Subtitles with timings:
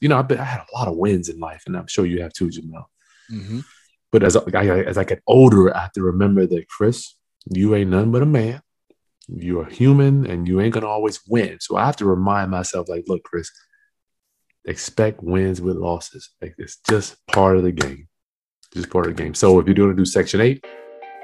[0.00, 2.06] you know, I've been, I had a lot of wins in life, and I'm sure
[2.06, 2.84] you have too, Jamel.
[3.30, 3.60] Mm-hmm.
[4.10, 7.14] But as I, as I get older, I have to remember that Chris,
[7.50, 8.62] you ain't none but a man.
[9.28, 11.58] You're a human, and you ain't gonna always win.
[11.60, 13.50] So I have to remind myself, like, look, Chris,
[14.64, 16.30] expect wins with losses.
[16.40, 18.08] Like it's just part of the game.
[18.74, 19.34] Just part of the game.
[19.34, 20.64] So if you're going to do Section Eight,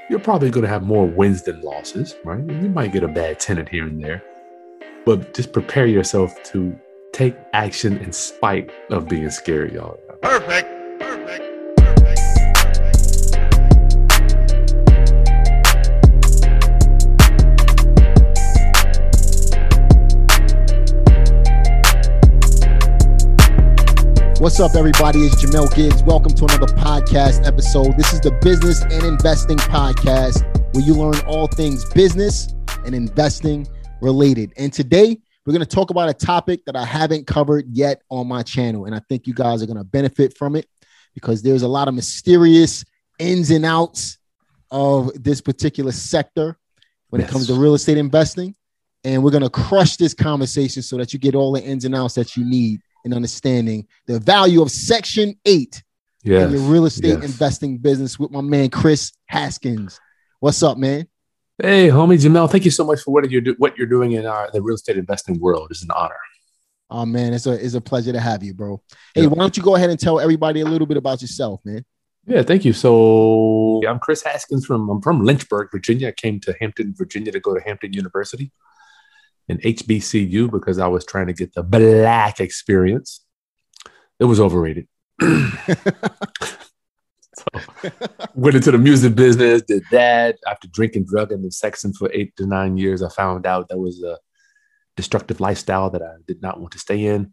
[0.08, 2.38] you're probably going to have more wins than losses, right?
[2.38, 4.22] You might get a bad tenant here and there,
[5.04, 6.78] but just prepare yourself to
[7.14, 9.96] take action in spite of being scared, y'all.
[10.20, 10.68] Perfect.
[10.98, 11.76] Perfect.
[11.76, 12.20] Perfect.
[24.40, 25.20] What's up, everybody?
[25.20, 26.02] It's Jamel Gibbs.
[26.02, 27.96] Welcome to another podcast episode.
[27.96, 30.42] This is the Business and Investing Podcast,
[30.74, 32.48] where you learn all things business
[32.84, 33.68] and investing
[34.00, 34.52] related.
[34.56, 38.26] And today, we're going to talk about a topic that I haven't covered yet on
[38.26, 38.86] my channel.
[38.86, 40.66] And I think you guys are going to benefit from it
[41.14, 42.84] because there's a lot of mysterious
[43.18, 44.18] ins and outs
[44.70, 46.56] of this particular sector
[47.10, 47.28] when Yes.
[47.28, 48.54] it comes to real estate investing.
[49.04, 51.94] And we're going to crush this conversation so that you get all the ins and
[51.94, 55.82] outs that you need in understanding the value of Section 8
[56.22, 56.46] Yes.
[56.46, 57.22] in your real estate yes.
[57.24, 60.00] investing business with my man Chris Haskins.
[60.40, 61.06] What's up, man?
[61.62, 64.26] Hey, homie Jamel, thank you so much for what you're do- what you're doing in
[64.26, 65.68] our the real estate investing world.
[65.70, 66.16] It's an honor.
[66.90, 68.82] Oh man, it's a it's a pleasure to have you, bro.
[69.14, 69.28] Hey, Yeah.
[69.28, 71.84] why don't you go ahead and tell everybody a little bit about yourself, man?
[72.26, 72.72] Yeah, thank you.
[72.72, 76.08] So I'm Chris Haskins from I'm from Lynchburg, Virginia.
[76.08, 78.50] I came to Hampton, Virginia to go to Hampton University
[79.48, 83.24] and HBCU because I was trying to get the black experience.
[84.18, 84.88] It was overrated.
[87.52, 87.90] so
[88.34, 92.46] went into the music business, did that after drinking, drugging, and sexing for eight to
[92.46, 93.02] nine years.
[93.02, 94.18] I found out that was a
[94.96, 97.32] destructive lifestyle that I did not want to stay in.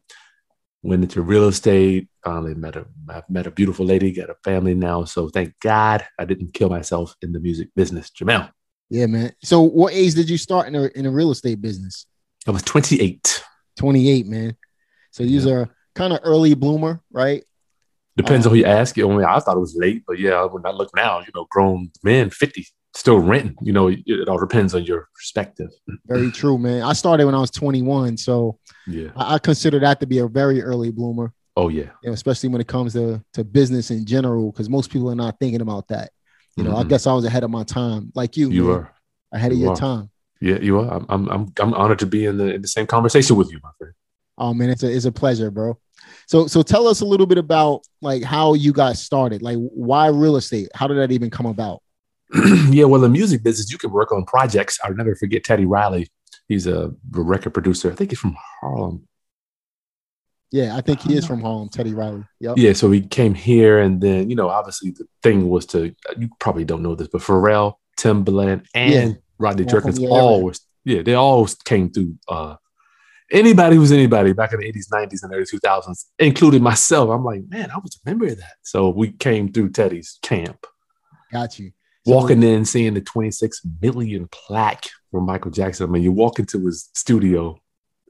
[0.84, 2.08] Went into real estate.
[2.26, 5.04] Um, Finally met a I've met a beautiful lady, got a family now.
[5.04, 8.10] So thank God I didn't kill myself in the music business.
[8.10, 8.50] Jamel,
[8.90, 9.32] Yeah, man.
[9.44, 12.08] So, what age did you start in a in a real estate business?
[12.48, 13.44] I was 28.
[13.78, 14.56] Twenty eight, man.
[15.12, 17.44] So you're a kind of early bloomer, right?
[18.18, 18.98] Depends on who you ask.
[18.98, 21.48] You know, I thought it was late, but yeah, when I look now, you know,
[21.50, 23.56] grown men, 50, still renting.
[23.62, 25.70] You know, it, it all depends on your perspective.
[26.06, 26.82] Very true, man.
[26.84, 29.10] I started when I was twenty one, so Yeah.
[29.16, 31.34] I, I consider that to be a very early bloomer.
[31.58, 31.90] Oh yeah.
[32.04, 35.16] you know, especially when it comes to to business in general, because most people are
[35.16, 36.12] not thinking about that.
[36.58, 36.90] You know, I Mhm.
[36.90, 38.50] guess I was ahead of my time, like you.
[38.50, 38.94] You man, are.
[39.32, 39.78] ahead of you your are.
[39.78, 40.10] time.
[40.42, 40.92] Yeah, you are.
[40.92, 43.60] I'm, I'm, I'm, I'm honored to be in the in the same conversation with you,
[43.64, 43.94] my friend.
[44.38, 45.78] Oh man, it's a it's a pleasure, bro.
[46.28, 49.42] So so tell us a little bit about like how you got started.
[49.42, 50.70] Like why real estate?
[50.74, 51.82] How did that even come about?
[52.70, 54.80] yeah, well, the music business, you can work on projects.
[54.84, 56.08] I'll never forget Teddy Riley.
[56.48, 57.92] He's a record producer.
[57.92, 59.08] I think he's from Harlem.
[60.52, 62.26] Yeah, I think he is from Harlem, Teddy Riley.
[62.42, 62.56] Yep.
[62.58, 66.30] Yeah, so he came here, and then you know, obviously, the thing was to you
[66.40, 69.18] probably don't know this, but Pharrell, Timbaland, and Yeah.
[69.38, 72.16] Rodney Jerkins all was yeah, they all came through.
[72.28, 72.56] Uh,
[73.32, 77.10] anybody who's anybody back in the eighties, nineties, and early two thousands, including myself.
[77.10, 78.54] I'm like, man, I was a member of that.
[78.64, 80.66] So we came through Teddy's camp.
[81.32, 81.72] Got you.
[82.06, 85.88] So- walking in, seeing the 26 million plaque from Michael Jackson.
[85.88, 87.58] I mean, you walk into his studio.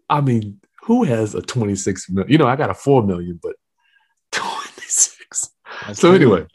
[0.09, 2.31] I mean, who has a 26 million?
[2.31, 3.55] You know, I got a 4 million, but
[4.31, 5.49] 26.
[5.87, 6.23] That's So, crazy.
[6.23, 6.45] anyway,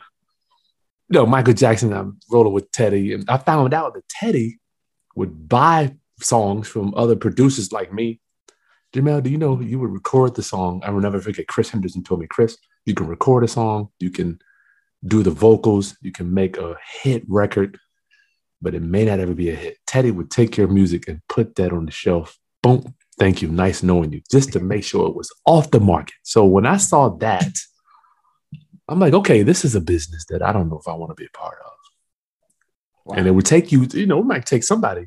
[1.08, 3.12] no, Michael Jackson, I'm rolling with Teddy.
[3.12, 4.58] And I found out that Teddy
[5.14, 8.20] would buy songs from other producers like me.
[8.94, 10.80] Jamel, do you know you would record the song?
[10.84, 11.48] I will never forget.
[11.48, 14.38] Chris Henderson told me, Chris, you can record a song, you can
[15.04, 17.78] do the vocals, you can make a hit record,
[18.62, 19.78] but it may not ever be a hit.
[19.86, 22.38] Teddy would take your music and put that on the shelf.
[22.62, 22.94] Boom.
[23.18, 23.48] Thank you.
[23.48, 26.14] Nice knowing you, just to make sure it was off the market.
[26.22, 27.52] So when I saw that,
[28.88, 31.14] I'm like, okay, this is a business that I don't know if I want to
[31.14, 31.72] be a part of.
[33.04, 33.16] Wow.
[33.16, 35.06] And it would take you, you know, it might take somebody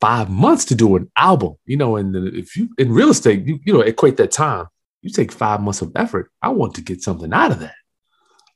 [0.00, 3.58] five months to do an album, you know, and if you in real estate, you,
[3.64, 4.66] you know, equate that time,
[5.02, 6.30] you take five months of effort.
[6.42, 7.74] I want to get something out of that.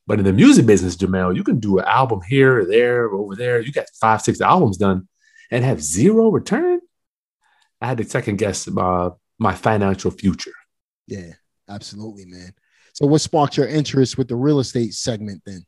[0.06, 3.14] But in the music business, Jamel, you can do an album here, or there, or
[3.16, 3.60] over there.
[3.60, 5.08] You got five, six albums done
[5.50, 6.80] and have zero return.
[7.80, 10.52] I had to second guess uh, my financial future.
[11.06, 11.32] yeah,
[11.68, 12.54] absolutely, man.
[12.92, 15.64] So what sparked your interest with the real estate segment then?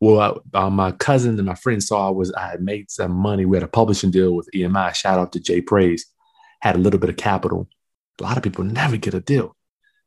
[0.00, 3.46] Well, uh, my cousin and my friend saw I was I had made some money.
[3.46, 4.94] We had a publishing deal with EMI.
[4.94, 6.06] Shout out to Jay Praise.
[6.60, 7.68] Had a little bit of capital.
[8.20, 9.56] A lot of people never get a deal,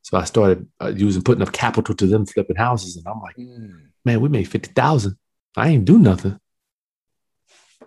[0.02, 3.38] so I started uh, using putting up capital to them flipping houses, and I'm like,
[4.06, 5.18] man, we made fifty thousand.
[5.56, 6.40] I ain't do nothing.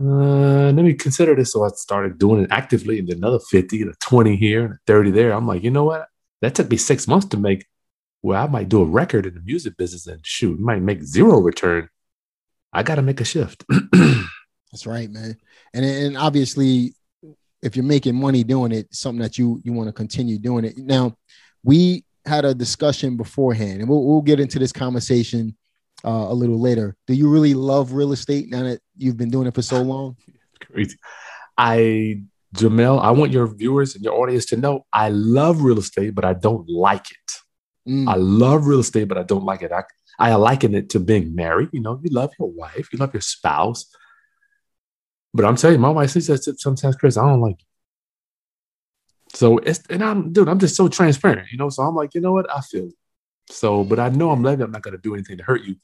[0.01, 1.53] Uh, let me consider this.
[1.53, 4.75] So I started doing it actively, and then another fifty, and a twenty here, and
[4.75, 5.33] a thirty there.
[5.33, 6.09] I'm like, you know what?
[6.41, 7.67] That took me six months to make
[8.23, 11.41] well, I might do a record in the music business and shoot, might make zero
[11.41, 11.89] return.
[12.73, 13.65] I got to make a shift.
[13.93, 15.37] That's right, man.
[15.75, 16.95] And and obviously,
[17.63, 20.79] if you're making money doing it, something that you you want to continue doing it.
[20.79, 21.17] Now,
[21.63, 25.57] we had a discussion beforehand, and we'll, we'll get into this conversation
[26.05, 26.97] uh, a little later.
[27.07, 30.17] Do you really love real estate now that you've been doing it for so long?
[30.61, 30.97] Crazy.
[31.59, 32.23] I
[32.55, 36.25] Jamel, I want your viewers and your audience to know I love real estate, but
[36.25, 37.91] I don't like it.
[37.91, 38.09] Mm.
[38.09, 39.73] I love real estate, but I don't like it.
[39.73, 39.83] I,
[40.19, 41.71] I liken it to being married.
[41.73, 43.87] You know, you love your wife, you love your spouse.
[45.35, 47.67] But I'm telling you, my wife says sometimes, Chris, I don't like you.
[49.35, 51.71] So it's and I'm dude, I'm just so transparent, you know.
[51.71, 52.51] So I'm like, you know what?
[52.51, 52.95] I feel it.
[53.49, 55.77] So, but I know I'm letting I'm not gonna do anything to hurt you.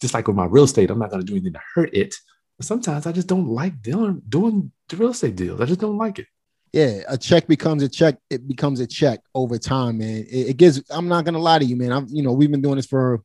[0.00, 2.14] Just like with my real estate, I'm not gonna do anything to hurt it.
[2.58, 5.60] But sometimes I just don't like dealing doing the real estate deals.
[5.60, 6.26] I just don't like it.
[6.72, 8.18] Yeah, a check becomes a check.
[8.28, 10.26] It becomes a check over time, man.
[10.28, 10.82] It, it gives.
[10.90, 11.92] I'm not gonna lie to you, man.
[11.92, 13.22] I'm, you know, we've been doing this for,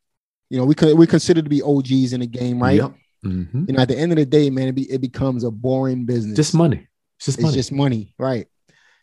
[0.51, 2.75] you know, we could we consider to be OGs in the game, right?
[2.75, 2.94] Yep.
[3.24, 3.65] Mm-hmm.
[3.69, 6.03] You know, at the end of the day, man, it, be, it becomes a boring
[6.03, 6.36] business.
[6.36, 6.88] Just money.
[7.18, 7.56] It's just it's money.
[7.56, 8.48] just money, right?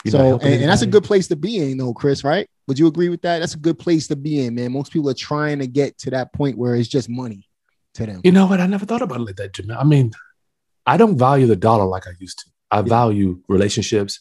[0.05, 2.23] You're so, and, and, that's a good place to be in, though, Chris.
[2.23, 2.47] Right?
[2.67, 3.39] Would you agree with that?
[3.39, 4.73] That's a good place to be in, man.
[4.73, 7.49] Most people are trying to get to that point where it's just money
[7.95, 8.21] to them.
[8.25, 8.61] You know what?
[8.61, 9.71] I never thought about it like that, Jim.
[9.71, 10.13] I mean,
[10.85, 12.45] I don't value the dollar like I used to.
[12.71, 12.83] I yeah.
[12.83, 14.21] value relationships.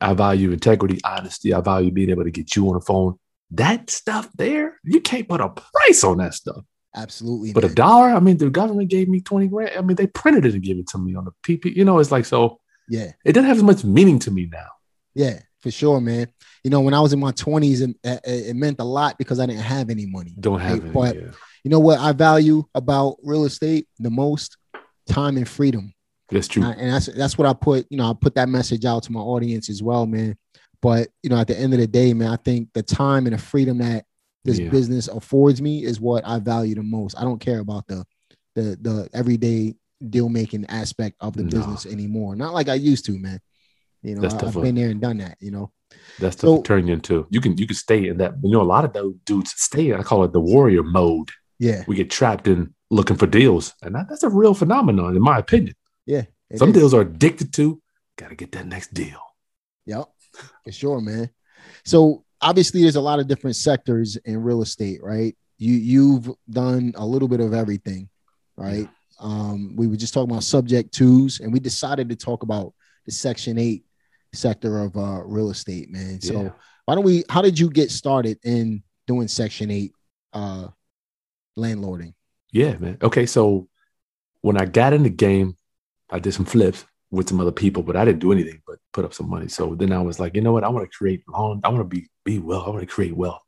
[0.00, 1.54] I value integrity, honesty.
[1.54, 3.16] I value being able to get you on the phone.
[3.50, 6.64] That stuff there, you can't put a price on that stuff.
[6.96, 7.52] Absolutely.
[7.52, 7.72] But man.
[7.72, 9.72] a dollar, I mean, the government gave me 20 grand.
[9.76, 11.74] I mean, they printed it and gave it to me on the PP.
[11.74, 14.68] You know, it's like, so yeah, it doesn't have as much meaning to me now.
[15.14, 16.28] Yeah, for sure, man.
[16.62, 19.46] You know, when I was in my 20s, it, it meant a lot because I
[19.46, 20.34] didn't have any money.
[20.38, 20.82] Don't have right?
[20.82, 20.90] any.
[20.92, 21.30] But yeah.
[21.64, 24.56] you know what I value about real estate the most?
[25.06, 25.92] Time and freedom.
[26.30, 26.62] That's true.
[26.62, 29.20] And, that's that's what I put, you know, I put that message out to my
[29.20, 30.36] audience as well, man.
[30.84, 33.34] But you know, at the end of the day, man, I think the time and
[33.34, 34.04] the freedom that
[34.44, 34.68] this yeah.
[34.68, 37.18] business affords me is what I value the most.
[37.18, 38.04] I don't care about the
[38.54, 39.76] the the everyday
[40.10, 41.48] deal making aspect of the no.
[41.48, 42.36] business anymore.
[42.36, 43.40] Not like I used to, man.
[44.02, 45.38] You know, I, have been there and done that.
[45.40, 45.72] You know,
[46.18, 47.26] that's the so, turn you into.
[47.30, 48.34] You can you can stay in that.
[48.42, 49.94] You know, a lot of those dudes stay.
[49.94, 51.30] I call it the warrior mode.
[51.58, 55.22] Yeah, we get trapped in looking for deals, and that, that's a real phenomenon, in
[55.22, 55.76] my opinion.
[56.04, 56.24] Yeah,
[56.56, 56.74] some is.
[56.74, 57.80] deals are addicted to.
[58.18, 59.18] Got to get that next deal.
[59.86, 60.04] Yep,
[60.64, 61.30] for sure, man.
[61.84, 65.36] So obviously, there's a lot of different sectors in real estate, right?
[65.58, 68.08] You you've done a little bit of everything,
[68.56, 68.88] right?
[68.88, 68.88] Yeah.
[69.20, 72.74] Um, we were just talking about subject twos, and we decided to talk about
[73.06, 73.84] the Section Eight
[74.32, 76.20] sector of uh, real estate, man.
[76.20, 76.50] So yeah.
[76.84, 77.24] why don't we?
[77.28, 79.92] How did you get started in doing Section Eight
[80.32, 80.68] uh,
[81.56, 82.14] landlording?
[82.52, 82.98] Yeah, man.
[83.02, 83.68] Okay, so
[84.40, 85.56] when I got in the game,
[86.10, 89.04] I did some flips with some other people, but I didn't do anything but put
[89.04, 89.48] up some money.
[89.48, 90.64] So then I was like, you know what?
[90.64, 91.60] I want to create long.
[91.62, 92.64] I want to be be well.
[92.64, 93.42] I want to create wealth.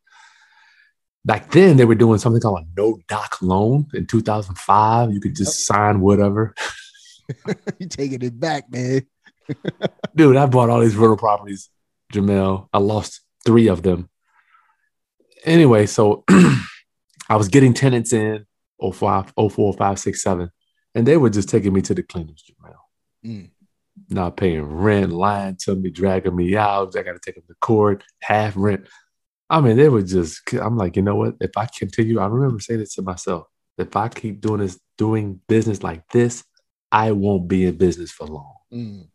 [1.25, 5.13] Back then, they were doing something called a no doc loan in 2005.
[5.13, 5.77] You could just yep.
[5.77, 6.55] sign whatever.
[7.79, 9.07] You're taking it back, man.
[10.17, 11.71] Dude, I bought all these rental properties,
[12.13, 12.69] Jamel.
[12.73, 14.09] I lost three of them.
[15.45, 18.47] Anyway, so I was getting tenants in
[18.81, 20.51] 05, 04, 5, 6, 7,
[20.95, 22.75] and they were just taking me to the cleaners, Jamel.
[23.25, 23.51] Mm.
[24.09, 26.97] Not paying rent, lying to me, dragging me out.
[26.97, 28.87] I got to take them to court, half rent.
[29.51, 31.35] I mean, they were just, I'm like, you know what?
[31.41, 33.47] If I continue, I remember saying this to myself
[33.79, 36.45] if I keep doing this, doing business like this,
[36.91, 38.55] I won't be in business for long.
[38.73, 39.09] Mm.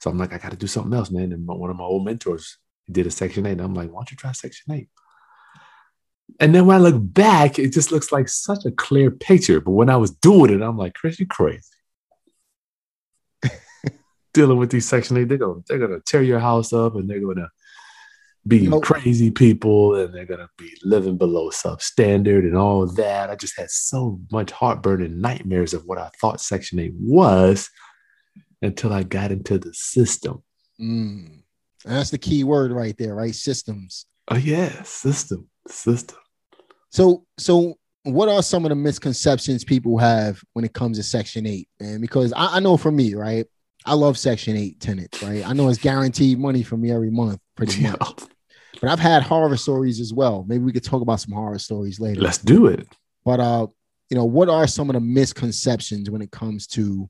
[0.00, 1.32] So I'm like, I got to do something else, man.
[1.32, 2.58] And one of my old mentors
[2.90, 3.52] did a Section 8.
[3.52, 4.88] And I'm like, why don't you try Section 8?
[6.40, 9.60] And then when I look back, it just looks like such a clear picture.
[9.60, 11.62] But when I was doing it, I'm like, Chris, you crazy.
[14.34, 17.20] Dealing with these Section 8, they're gonna, they're gonna tear your house up and they're
[17.20, 17.48] gonna
[18.46, 18.82] be nope.
[18.82, 23.30] crazy people and they're gonna be living below substandard and all that.
[23.30, 27.70] I just had so much heartburn and nightmares of what I thought Section 8 was
[28.60, 30.42] until I got into the system.
[30.80, 31.42] Mm.
[31.84, 33.34] That's the key word right there, right?
[33.34, 34.06] Systems.
[34.28, 36.18] Oh yeah, system, system.
[36.90, 41.46] So, so what are some of the misconceptions people have when it comes to Section
[41.46, 42.00] Eight, man?
[42.00, 43.46] Because I, I know for me, right,
[43.84, 45.46] I love Section Eight tenants, right?
[45.46, 48.22] I know it's guaranteed money for me every month, pretty much.
[48.80, 50.44] But I've had horror stories as well.
[50.48, 52.20] Maybe we could talk about some horror stories later.
[52.20, 52.86] Let's do it.
[53.24, 53.66] But uh,
[54.10, 57.08] you know, what are some of the misconceptions when it comes to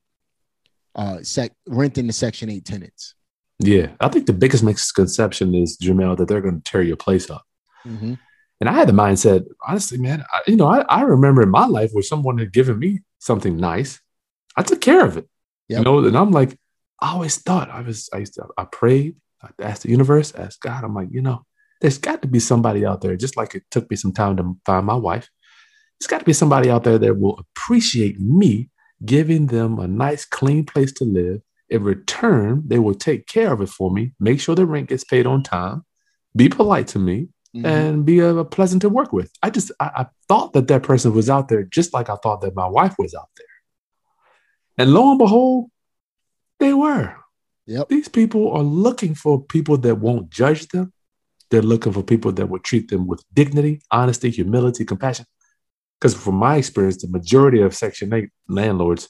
[0.94, 3.14] uh, sec- renting the Section 8 tenants.
[3.58, 7.30] Yeah, I think the biggest misconception is, Jamel, that they're going to tear your place
[7.30, 7.44] up.
[7.86, 8.14] Mm-hmm.
[8.60, 11.66] And I had the mindset, honestly, man, I, you know, I, I, remember in my
[11.66, 14.00] life where someone had given me something nice.
[14.56, 15.28] I took care of it,
[15.68, 15.78] yep.
[15.78, 16.56] you know, and I'm like,
[17.00, 20.60] I always thought I was, I used to, I prayed, I asked the universe, asked
[20.60, 21.44] God, I'm like, you know,
[21.80, 24.56] there's got to be somebody out there, just like it took me some time to
[24.64, 25.28] find my wife.
[26.00, 28.70] There's got to be somebody out there that will appreciate me
[29.04, 31.40] giving them a nice, clean place to live.
[31.68, 35.04] In return, they will take care of it for me, make sure the rent gets
[35.04, 35.84] paid on time,
[36.36, 37.66] be polite to me, mm-hmm.
[37.66, 39.30] and be a, a, pleasant to work with.
[39.42, 42.42] I just I, I thought that that person was out there just like I thought
[42.42, 43.46] that my wife was out there.
[44.76, 45.70] And lo and behold,
[46.64, 47.14] they were.
[47.66, 47.88] Yep.
[47.88, 50.92] These people are looking for people that won't judge them.
[51.50, 55.26] They're looking for people that will treat them with dignity, honesty, humility, compassion.
[56.00, 59.08] Because from my experience, the majority of Section 8 landlords,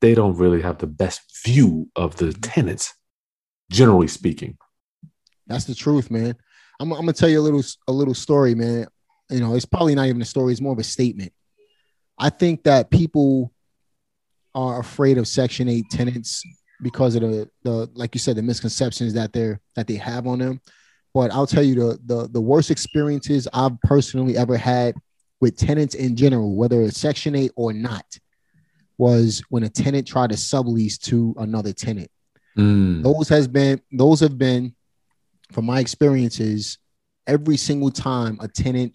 [0.00, 2.40] they don't really have the best view of the mm-hmm.
[2.40, 2.94] tenants,
[3.70, 4.58] generally speaking.
[5.46, 6.36] That's the truth, man.
[6.78, 8.86] I'm, I'm gonna tell you a little a little story, man.
[9.30, 11.32] You know, it's probably not even a story; it's more of a statement.
[12.18, 13.52] I think that people
[14.54, 16.42] are afraid of Section Eight tenants
[16.82, 20.38] because of the the like you said the misconceptions that they're that they have on
[20.38, 20.60] them.
[21.14, 24.94] But I'll tell you the the the worst experiences I've personally ever had
[25.40, 28.04] with tenants in general, whether it's Section Eight or not,
[28.98, 32.10] was when a tenant tried to sublease to another tenant.
[32.56, 33.02] Mm.
[33.02, 34.74] Those has been those have been
[35.52, 36.78] from my experiences,
[37.26, 38.94] every single time a tenant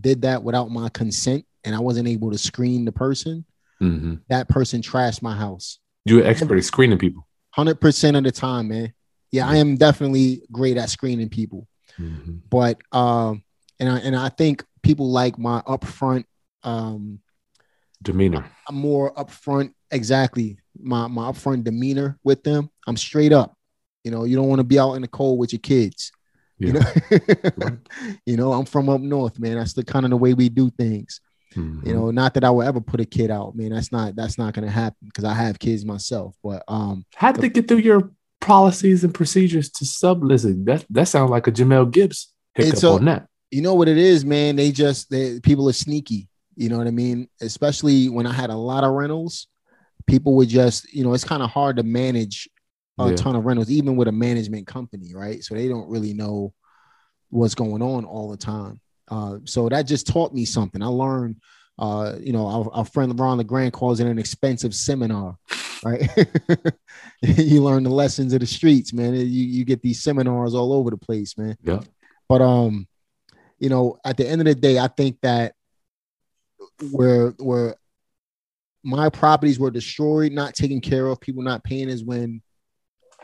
[0.00, 3.44] did that without my consent and I wasn't able to screen the person,
[3.82, 4.14] mm-hmm.
[4.28, 5.78] that person trashed my house.
[6.04, 7.26] You're expert at screening people.
[7.56, 8.92] 100% of the time, man.
[9.32, 11.68] Yeah, I am definitely great at screening people.
[11.98, 12.36] Mm-hmm.
[12.48, 13.42] But um
[13.78, 16.24] and I and I think people like my upfront
[16.62, 17.20] um
[18.02, 18.50] demeanor.
[18.68, 22.70] I'm more upfront exactly my my upfront demeanor with them.
[22.86, 23.56] I'm straight up.
[24.04, 26.10] You know, you don't want to be out in the cold with your kids.
[26.58, 26.66] Yeah.
[26.66, 27.78] You know,
[28.26, 29.56] you know, I'm from up north, man.
[29.56, 31.20] That's the kind of the way we do things.
[31.56, 31.86] Mm-hmm.
[31.86, 33.70] You know, not that I will ever put a kid out, man.
[33.70, 36.36] That's not that's not gonna happen because I have kids myself.
[36.42, 40.64] But um how did they get through your policies and procedures to subleasing?
[40.64, 43.26] That that sounds like a Jamel Gibbs hiccup so, on that.
[43.50, 44.56] You know what it is, man.
[44.56, 46.28] They just they people are sneaky.
[46.56, 47.28] You know what I mean?
[47.40, 49.48] Especially when I had a lot of rentals,
[50.06, 52.48] people would just, you know, it's kind of hard to manage
[52.98, 53.16] a yeah.
[53.16, 55.42] ton of rentals, even with a management company, right?
[55.42, 56.52] So they don't really know
[57.30, 58.80] what's going on all the time.
[59.10, 60.82] Uh, so that just taught me something.
[60.82, 61.36] I learned,
[61.78, 65.36] uh, you know, our, our friend LeBron LeGrand calls it an expensive seminar,
[65.84, 66.08] right?
[67.22, 69.14] you learn the lessons of the streets, man.
[69.14, 71.56] You, you get these seminars all over the place, man.
[71.62, 71.80] Yeah.
[72.28, 72.86] But, um,
[73.58, 75.54] you know, at the end of the day, I think that
[76.92, 77.74] where, where
[78.82, 82.42] my properties were destroyed, not taken care of, people not paying is when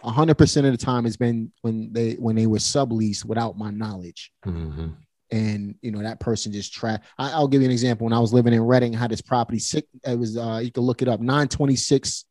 [0.03, 3.71] hundred percent of the time it's been when they when they were subleased without my
[3.71, 4.31] knowledge.
[4.45, 4.89] Mm-hmm.
[5.33, 7.01] And you know that person just tried.
[7.19, 8.05] I'll give you an example.
[8.05, 9.59] When I was living in Reading, I had this property.
[9.59, 9.87] Sick.
[10.05, 11.21] It was uh, you can look it up.
[11.21, 12.25] Nine twenty six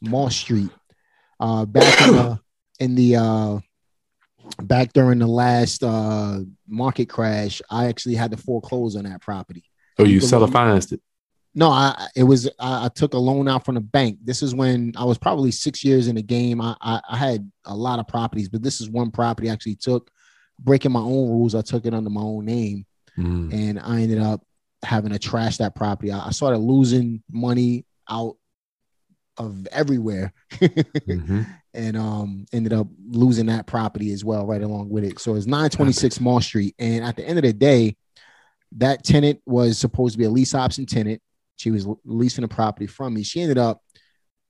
[0.00, 0.70] Moss Street.
[1.38, 2.40] Uh, back in the
[2.80, 3.58] in the uh,
[4.62, 9.64] back during the last uh, market crash, I actually had to foreclose on that property.
[9.98, 11.00] Oh, you seller financed it?
[11.54, 14.18] No, I it was I, I, took a loan out from the bank.
[14.22, 16.60] This is when I was probably six years in the game.
[16.60, 19.74] I, I, I had a lot of properties, but this is one property I actually
[19.74, 20.10] took,
[20.62, 21.54] breaking my own rules.
[21.54, 22.86] I took it under my own name,
[23.18, 23.52] mm.
[23.52, 24.42] and I ended up
[24.82, 26.12] having to trash that property.
[26.12, 28.36] I, I started losing money out
[29.36, 31.42] of everywhere, mm-hmm.
[31.74, 35.18] and um ended up losing that property as well right along with it.
[35.18, 37.96] So it's 926 Moss Street, and at the end of the day,
[38.72, 41.22] that tenant was supposed to be a lease option tenant
[41.60, 43.22] she was leasing the property from me.
[43.22, 43.82] She ended up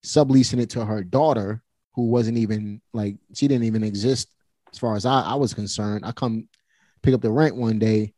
[0.07, 1.61] subleasing it to her daughter,
[1.97, 4.29] who wasn't even like she didn't even exist
[4.73, 6.05] as far as I, I was concerned.
[6.05, 6.49] I come
[7.03, 8.15] pick up the rent one day,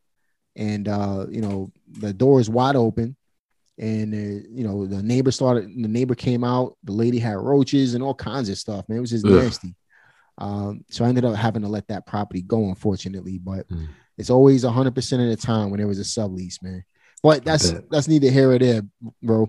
[0.56, 3.16] and uh, you know the door is wide open,
[3.78, 5.64] and uh, you know the neighbor started.
[5.64, 6.76] The neighbor came out.
[6.84, 8.88] The lady had roaches and all kinds of stuff.
[8.88, 9.32] Man, it was just Ugh.
[9.32, 9.74] nasty.
[10.38, 13.38] Um, so I ended up having to let that property go, unfortunately.
[13.38, 13.88] But mm.
[14.18, 16.84] it's always hundred percent of the time when there was a sublease, man.
[17.22, 18.82] But that's that's neither here nor there,
[19.22, 19.48] bro.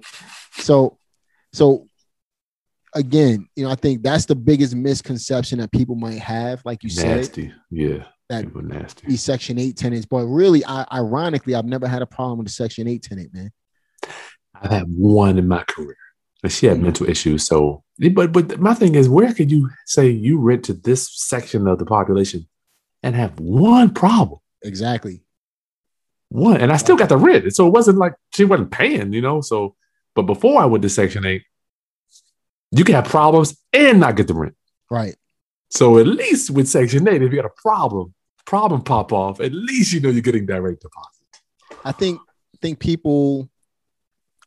[0.58, 1.00] So
[1.52, 1.88] so
[2.96, 6.90] again, you know, I think that's the biggest misconception that people might have, like you
[6.96, 7.48] nasty.
[7.48, 7.56] said.
[7.72, 8.04] Yeah.
[8.30, 9.08] That people nasty.
[9.08, 10.06] These section eight tenants.
[10.06, 13.52] But really, I ironically, I've never had a problem with a section eight tenant, man.
[14.56, 15.98] I've had one in my career.
[16.42, 16.86] And she had mm-hmm.
[16.86, 17.46] mental issues.
[17.46, 17.84] So
[18.14, 21.80] but but my thing is where could you say you rent to this section of
[21.80, 22.48] the population
[23.02, 24.40] and have one problem?
[24.62, 25.24] Exactly
[26.34, 27.54] one, and I still got the rent.
[27.56, 29.42] So it wasn't like she wasn't paying, you know.
[29.42, 29.76] So,
[30.16, 31.44] but before I went to Section Eight,
[32.76, 34.56] you can have problems and not get the rent.
[34.90, 35.16] Right.
[35.70, 38.14] So at least with Section Eight, if you got a problem,
[38.46, 41.26] problem pop off, at least you know you're getting direct deposit.
[41.86, 42.20] I think
[42.62, 43.50] think people,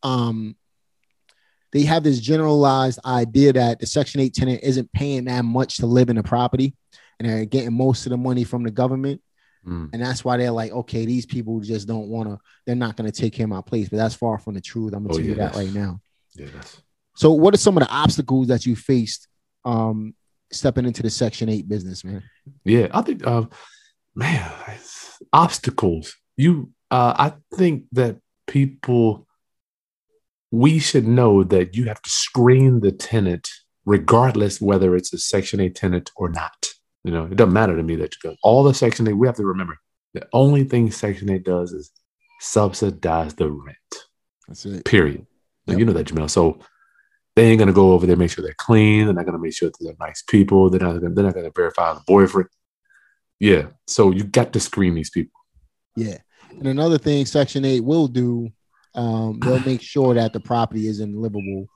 [0.02, 0.56] um,
[1.72, 5.86] they have this generalized idea that the Section Eight tenant isn't paying that much to
[5.86, 6.74] live in the property,
[7.18, 9.20] and they're getting most of the money from the government.
[9.66, 9.90] Mm.
[9.92, 13.10] And that's why they're like, okay, these people just don't want to, they're not going
[13.10, 13.88] to take care of my place.
[13.88, 14.94] But that's far from the truth.
[14.94, 16.00] I'm going to oh, tell yeah, you that right now.
[16.34, 16.46] Yeah,
[17.16, 19.26] so, what are some of the obstacles that you faced
[19.64, 20.14] um,
[20.52, 22.22] stepping into the Section 8 business, man?
[22.64, 23.46] Yeah, I think, uh,
[24.14, 24.50] man,
[25.32, 26.14] obstacles.
[26.36, 29.26] You, uh, I think that people,
[30.50, 33.48] we should know that you have to screen the tenant
[33.86, 36.66] regardless whether it's a Section 8 tenant or not.
[37.02, 38.36] You know, it doesn't matter to me that you go.
[38.42, 39.78] All the Section 8, we have to remember
[40.12, 41.92] the only thing Section 8 does is
[42.40, 43.76] subsidize the rent.
[44.48, 44.84] That's it.
[44.84, 45.26] Period.
[45.66, 45.78] Yep.
[45.78, 46.28] you know that, Jamel.
[46.28, 46.58] So
[47.36, 49.04] they ain't gonna go over there make sure they're clean.
[49.04, 50.70] They're not gonna make sure that they're nice people.
[50.70, 52.48] They're not gonna, they're not gonna verify the boyfriend.
[53.38, 53.66] Yeah.
[53.86, 55.38] So you got to screen these people.
[55.94, 56.18] Yeah.
[56.50, 58.50] And another thing Section 8 will do,
[58.94, 61.66] um, they'll make sure that the property is in livable.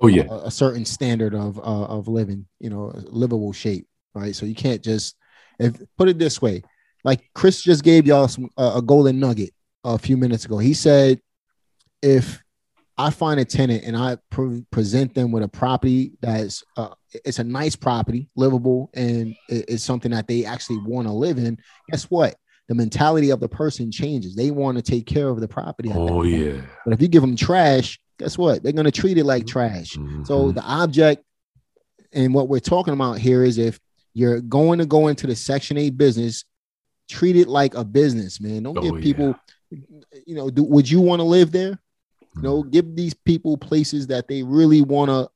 [0.00, 4.34] Oh yeah, a, a certain standard of uh, of living, you know, livable shape right?
[4.34, 5.16] So you can't just
[5.58, 6.62] if put it this way,
[7.04, 9.50] like Chris just gave y'all some uh, a golden nugget
[9.84, 10.58] a few minutes ago.
[10.58, 11.20] He said,
[12.02, 12.42] if
[12.96, 16.90] I find a tenant and I pre- present them with a property that's uh,
[17.24, 21.58] it's a nice property, livable, and it's something that they actually want to live in.
[21.90, 22.36] Guess what?
[22.68, 24.34] The mentality of the person changes.
[24.36, 25.90] They want to take care of the property.
[25.92, 26.60] Oh yeah.
[26.84, 28.62] But if you give them trash, guess what?
[28.62, 29.94] They're going to treat it like trash.
[29.94, 30.24] Mm-hmm.
[30.24, 31.24] So the object
[32.12, 33.78] and what we're talking about here is if
[34.14, 36.44] you're going to go into the Section 8 business,
[37.08, 38.62] treat it like a business, man.
[38.62, 39.34] Don't oh, give people,
[39.70, 39.78] yeah.
[40.26, 41.78] you know, do, would you want to live there?
[42.36, 45.28] You know, give these people places that they really want to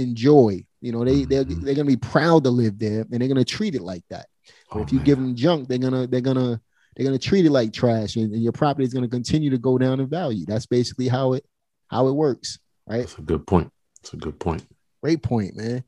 [0.00, 0.64] enjoy.
[0.80, 1.64] You know, they they're, mm-hmm.
[1.64, 4.26] they're gonna be proud to live there, and they're gonna treat it like that.
[4.70, 5.04] But oh, if you man.
[5.06, 6.60] give them junk, they're gonna they're gonna
[6.96, 9.78] they're gonna treat it like trash, and, and your property is gonna continue to go
[9.78, 10.44] down in value.
[10.46, 11.44] That's basically how it
[11.88, 13.00] how it works, right?
[13.00, 13.70] That's a good point.
[14.02, 14.66] That's a good point.
[15.02, 15.84] Great point, man.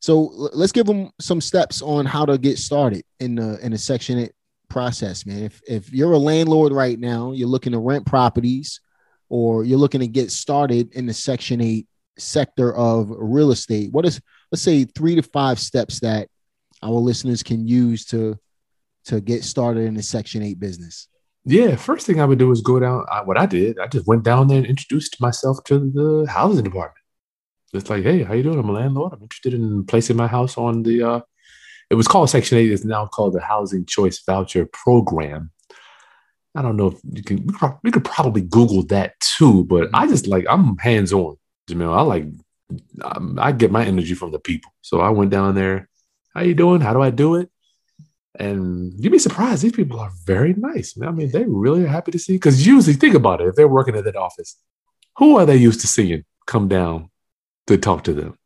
[0.00, 3.78] So let's give them some steps on how to get started in the in the
[3.78, 4.28] section
[4.68, 5.44] process, man.
[5.44, 8.80] If if you're a landlord right now, you're looking to rent properties,
[9.28, 11.86] or you're looking to get started in the section eight
[12.18, 16.28] sector of real estate, what is let's say three to five steps that
[16.82, 18.38] our listeners can use to
[19.04, 21.08] to get started in the section eight business?
[21.44, 23.06] Yeah, first thing I would do is go down.
[23.10, 26.64] I, what I did, I just went down there and introduced myself to the housing
[26.64, 26.98] department
[27.72, 28.58] it's like, hey, how you doing?
[28.58, 29.12] I'm a landlord.
[29.12, 31.02] I'm interested in placing my house on the.
[31.02, 31.20] Uh,
[31.90, 32.72] it was called Section Eight.
[32.72, 35.50] It's now called the Housing Choice Voucher Program.
[36.58, 37.46] I don't know if you can.
[37.46, 41.36] We could, we could probably Google that too, but I just like I'm hands on,
[41.70, 41.96] Jamel.
[41.96, 42.24] I like
[43.02, 44.72] um, I get my energy from the people.
[44.82, 45.88] So I went down there.
[46.34, 46.80] How you doing?
[46.80, 47.48] How do I do it?
[48.34, 49.62] And you'd be surprised.
[49.62, 51.00] These people are very nice.
[51.00, 52.32] I mean, they really are happy to see.
[52.32, 53.46] Because usually, think about it.
[53.46, 54.56] If they're working at that office,
[55.16, 57.08] who are they used to seeing come down
[57.68, 58.36] to talk to them.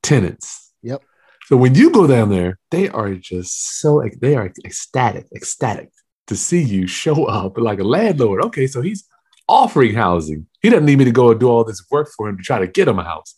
[0.00, 0.72] Tenants.
[0.82, 1.02] Yep.
[1.46, 5.90] So when you go down there, they are just so they are ecstatic, ecstatic
[6.26, 8.44] to see you show up like a landlord.
[8.44, 9.04] Okay, so he's
[9.48, 10.46] offering housing.
[10.62, 12.58] He doesn't need me to go and do all this work for him to try
[12.58, 13.34] to get him a house.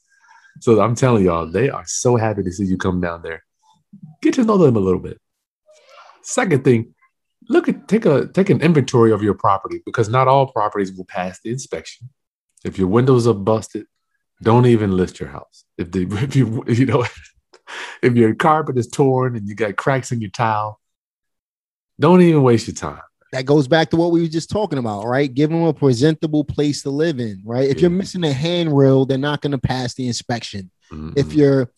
[0.60, 3.42] So I'm telling y'all, they are so happy to see you come down there.
[4.20, 5.18] Get to know them a little bit.
[6.22, 6.94] Second thing,
[7.48, 11.06] look at take a take an inventory of your property because not all properties will
[11.06, 12.10] pass the inspection.
[12.64, 13.86] If your windows are busted,
[14.42, 15.64] don't even list your house.
[15.78, 17.04] If the if you you know
[18.02, 20.80] if your carpet is torn and you got cracks in your tile,
[21.98, 23.00] don't even waste your time.
[23.32, 25.32] That goes back to what we were just talking about, right?
[25.32, 27.68] Give them a presentable place to live in, right?
[27.68, 27.82] If yeah.
[27.82, 30.70] you're missing a handrail, they're not going to pass the inspection.
[30.92, 31.12] Mm-hmm.
[31.16, 31.70] If you're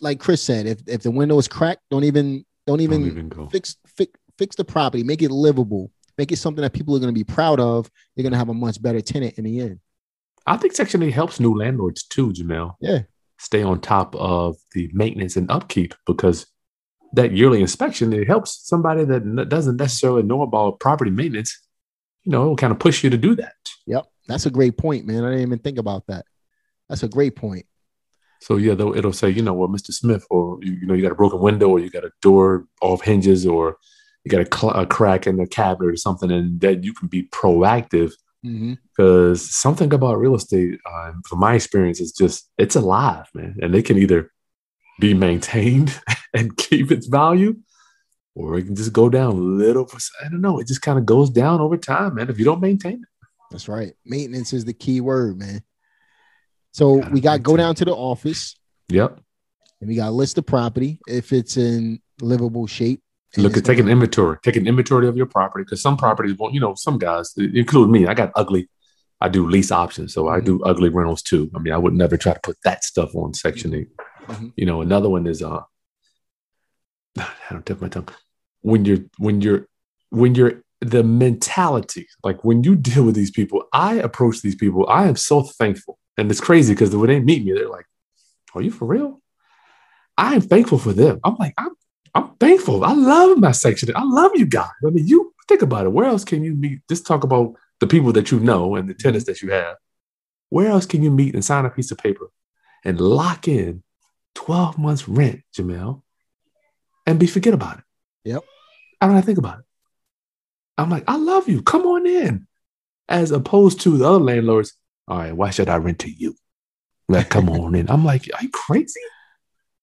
[0.00, 3.48] like Chris said, if, if the window is cracked, don't even don't even, don't even
[3.48, 7.12] fix, fix fix the property, make it livable, make it something that people are going
[7.12, 7.90] to be proud of.
[8.14, 9.80] You're going to have a much better tenant in the end.
[10.46, 12.74] I think Section 8 helps new landlords too, Jamel.
[12.80, 13.00] Yeah.
[13.38, 16.46] Stay on top of the maintenance and upkeep because
[17.14, 21.58] that yearly inspection, it helps somebody that doesn't necessarily know about property maintenance.
[22.24, 23.54] You know, it will kind of push you to do that.
[23.86, 24.06] Yep.
[24.28, 25.24] That's a great point, man.
[25.24, 26.24] I didn't even think about that.
[26.88, 27.66] That's a great point.
[28.40, 29.92] So yeah, though it'll say, you know, well, Mr.
[29.92, 32.66] Smith, or you, you know, you got a broken window, or you got a door
[32.80, 33.76] off hinges, or
[34.24, 37.08] you got a, cl- a crack in the cabinet or something, and that you can
[37.08, 39.34] be proactive because mm-hmm.
[39.34, 43.82] something about real estate, uh, from my experience, is just it's alive, man, and they
[43.82, 44.30] can either
[45.00, 45.98] be maintained
[46.34, 47.56] and keep its value,
[48.34, 49.88] or it can just go down little.
[50.24, 50.60] I don't know.
[50.60, 52.30] It just kind of goes down over time, man.
[52.30, 53.08] If you don't maintain it.
[53.50, 53.94] That's right.
[54.04, 55.62] Maintenance is the key word, man.
[56.72, 58.56] So we got go down to the office.
[58.88, 59.18] Yep.
[59.80, 63.02] And we got list the property if it's in livable shape.
[63.36, 66.52] Look at take an inventory, take an inventory of your property because some properties won't,
[66.52, 68.68] you know, some guys, include me, I got ugly.
[69.20, 70.34] I do lease options, so mm-hmm.
[70.34, 71.50] I do ugly rentals too.
[71.54, 73.88] I mean, I would never try to put that stuff on Section 8
[74.30, 74.48] mm-hmm.
[74.56, 75.62] You know, another one is uh,
[77.18, 78.08] I don't tip my tongue.
[78.62, 79.66] When you're when you're
[80.10, 84.88] when you're the mentality, like when you deal with these people, I approach these people,
[84.88, 85.98] I am so thankful.
[86.16, 87.86] And it's crazy because when they meet me, they're like,
[88.54, 89.20] Are you for real?
[90.16, 91.20] I am thankful for them.
[91.24, 91.70] I'm like, I'm
[92.14, 92.84] I'm thankful.
[92.84, 93.90] I love my section.
[93.94, 94.68] I love you guys.
[94.84, 95.92] I mean, you think about it.
[95.92, 96.80] Where else can you meet?
[96.88, 99.76] Just talk about the people that you know and the tenants that you have.
[100.48, 102.30] Where else can you meet and sign a piece of paper
[102.84, 103.82] and lock in
[104.34, 106.02] 12 months rent, Jamel,
[107.06, 107.84] and be forget about it?
[108.24, 108.44] Yep.
[109.00, 109.64] I don't have to think about it.
[110.78, 111.62] I'm like, I love you.
[111.62, 112.46] Come on in.
[113.08, 114.74] As opposed to the other landlords,
[115.08, 116.36] all right, why should I rent to you?
[117.08, 117.90] Like, come on in.
[117.90, 119.00] I'm like, are you crazy?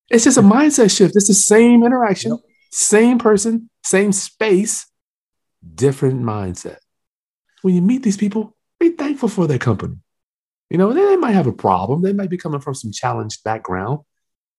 [0.09, 1.15] It's just a mindset shift.
[1.15, 2.39] It's the same interaction, yep.
[2.71, 4.87] same person, same space,
[5.75, 6.77] different mindset.
[7.61, 9.97] When you meet these people, be thankful for their company.
[10.69, 12.01] You know, they might have a problem.
[12.01, 13.99] They might be coming from some challenged background,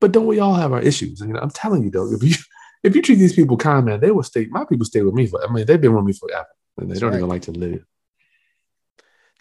[0.00, 1.20] but don't we all have our issues?
[1.20, 2.34] You know, I'm telling you though, if you
[2.82, 4.46] if you treat these people kind, man, they will stay.
[4.46, 5.44] My people stay with me for.
[5.44, 7.16] I mean, they've been with me forever, and they That's don't right.
[7.18, 7.84] even like to live.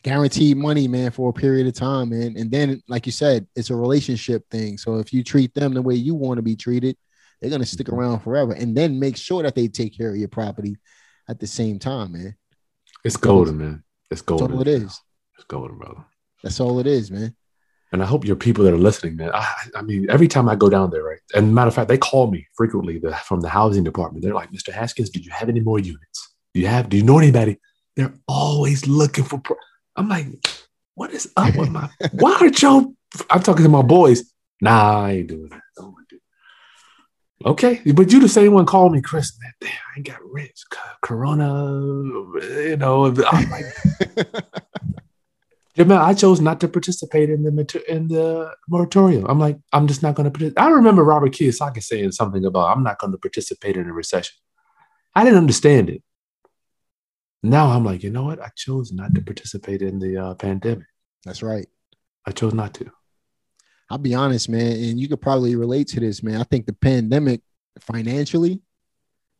[0.03, 2.35] Guaranteed money, man, for a period of time, man.
[2.37, 4.77] And then, like you said, it's a relationship thing.
[4.77, 6.95] So if you treat them the way you want to be treated,
[7.41, 7.99] they're gonna stick mm-hmm.
[7.99, 8.53] around forever.
[8.53, 10.77] And then make sure that they take care of your property
[11.29, 12.35] at the same time, man.
[13.03, 13.83] It's golden, man.
[14.09, 14.47] It's golden.
[14.47, 15.01] That's all it is.
[15.35, 16.05] It's golden, brother.
[16.43, 17.35] That's all it is, man.
[17.91, 19.31] And I hope your people that are listening, man.
[19.33, 21.19] I, I mean, every time I go down there, right?
[21.33, 24.23] And matter of fact, they call me frequently the, from the housing department.
[24.23, 24.73] They're like, Mr.
[24.73, 26.33] Haskins, do you have any more units?
[26.53, 27.59] Do you have, do you know anybody?
[27.95, 29.39] They're always looking for.
[29.39, 29.57] Pro-
[29.95, 30.27] I'm like,
[30.95, 32.93] what is up with my, why aren't y'all,
[33.29, 34.33] I'm talking to my boys.
[34.59, 35.61] Nah, I ain't doing that.
[37.45, 39.37] Okay, but you the same one calling me Chris.
[39.39, 40.63] Man, damn, I ain't got rich.
[41.01, 41.71] Corona,
[42.43, 43.05] you know.
[43.05, 43.65] I'm like,
[45.77, 49.25] Man, I chose not to participate in the in the moratorium.
[49.29, 50.61] I'm like, I'm just not going to participate.
[50.61, 54.35] I remember Robert Kiyosaki saying something about, I'm not going to participate in a recession.
[55.13, 56.01] I didn't understand it.
[57.43, 58.41] Now I'm like, you know what?
[58.41, 60.87] I chose not to participate in the uh, pandemic.
[61.23, 61.67] That's right.
[62.25, 62.91] I chose not to.
[63.89, 66.41] I'll be honest, man, and you could probably relate to this, man.
[66.41, 67.41] I think the pandemic
[67.79, 68.61] financially,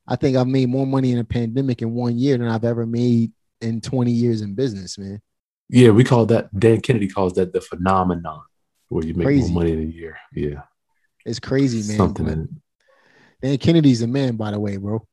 [0.08, 2.86] I think I've made more money in a pandemic in one year than I've ever
[2.86, 5.22] made in 20 years in business, man.
[5.70, 8.42] Yeah, we call that Dan Kennedy calls that the phenomenon
[8.90, 9.52] where you make crazy.
[9.52, 10.18] more money in a year.
[10.34, 10.62] Yeah.
[11.26, 11.98] It's crazy, man.
[11.98, 12.50] Something in it.
[13.42, 15.06] Dan Kennedy's a man, by the way, bro.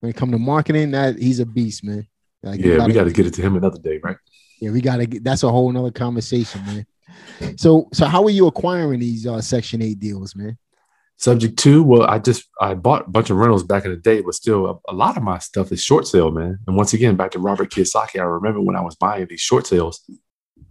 [0.00, 2.06] When it come to marketing, that he's a beast, man.
[2.42, 4.16] Like, yeah, gotta, we got to get it to him another day, right?
[4.60, 5.24] Yeah, we got to get.
[5.24, 6.86] That's a whole nother conversation, man.
[7.56, 10.56] So, so how are you acquiring these uh, Section Eight deals, man?
[11.20, 14.20] Subject to, well, I just I bought a bunch of rentals back in the day,
[14.20, 16.60] but still a, a, lot of my stuff is short sale, man.
[16.66, 19.66] And once again, back to Robert Kiyosaki, I remember when I was buying these short
[19.66, 20.08] sales,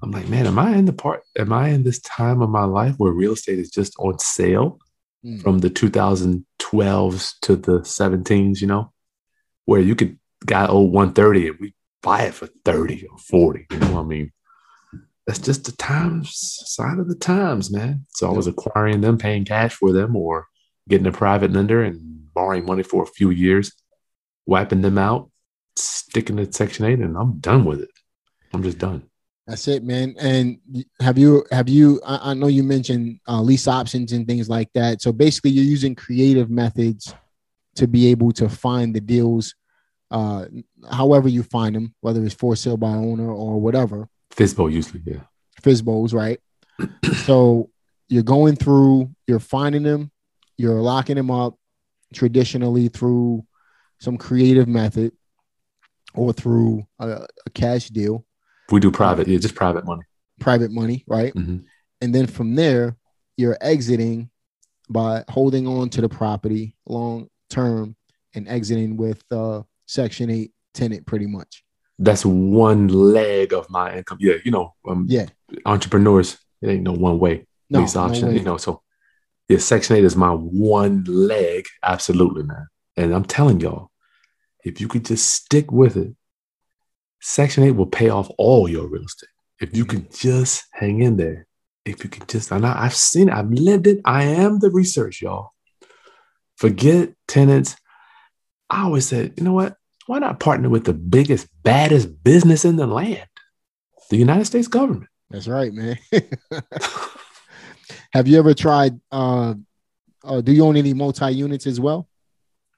[0.02, 1.24] I'm like, man, am I in the part?
[1.38, 4.80] Am I in this time of my life where real estate is just on sale
[5.26, 5.42] mm.
[5.42, 8.62] from the 2012s to the 17s?
[8.62, 8.94] You know,
[9.66, 13.68] where you could got old 130 and we buy it for 30 or 40.
[13.70, 14.32] You know, I mean,
[15.28, 18.06] that's just the times side of the times, man.
[18.12, 20.48] So I was acquiring them, paying cash for them, or
[20.88, 23.74] getting a private lender and borrowing money for a few years,
[24.46, 25.30] wiping them out,
[25.76, 27.90] sticking to Section Eight, and I'm done with it.
[28.54, 29.04] I'm just done.
[29.46, 30.16] That's it, man.
[30.18, 30.60] And
[31.02, 32.00] have you have you?
[32.06, 35.02] I, I know you mentioned uh, lease options and things like that.
[35.02, 37.14] So basically, you're using creative methods
[37.76, 39.56] to be able to find the deals,
[40.10, 40.46] uh,
[40.90, 44.08] however you find them, whether it's for sale by owner or whatever
[44.38, 45.22] FSBO usually, yeah.
[45.62, 46.40] FSBOs, right?
[47.26, 47.70] so
[48.08, 50.12] you're going through, you're finding them,
[50.58, 51.56] you're locking them up
[52.14, 53.46] traditionally through
[54.00, 55.12] some creative method
[56.14, 58.26] or through a, a cash deal.
[58.72, 60.04] We do private, yeah, just private money.
[60.40, 61.34] Private money, right?
[61.34, 61.60] Mm-hmm.
[62.02, 62.96] And then from there,
[63.38, 64.30] you're exiting
[64.90, 67.96] by holding on to the property long term
[68.36, 71.64] and exiting with uh, Section 8 tenant pretty much
[72.00, 74.18] that's one leg of my income.
[74.20, 75.28] Yeah, you know, um, yeah,
[75.66, 78.58] entrepreneurs, it ain't no one way no, lease option, no you know.
[78.58, 78.82] So
[79.48, 81.66] yeah, Section 8 is my one leg.
[81.84, 82.68] Absolutely, man.
[82.98, 83.92] And I'm telling y'all,
[84.64, 86.14] if you could just stick with it,
[87.22, 89.30] Section 8 will pay off all your real estate.
[89.60, 91.48] If you can just hang in there.
[91.86, 94.02] If you can just, and I, I've seen it, I've lived it.
[94.04, 95.52] I am the research, y'all.
[96.58, 97.78] Forget tenants.
[98.70, 99.78] I always said, you know what?
[100.08, 103.28] Why not partner with the biggest, baddest business in the land,
[104.10, 105.10] the United States government?
[105.30, 105.98] That's right, man.
[108.14, 109.00] Have you ever tried?
[109.12, 109.56] Uh,
[110.24, 112.08] uh, do you own any multi units as well?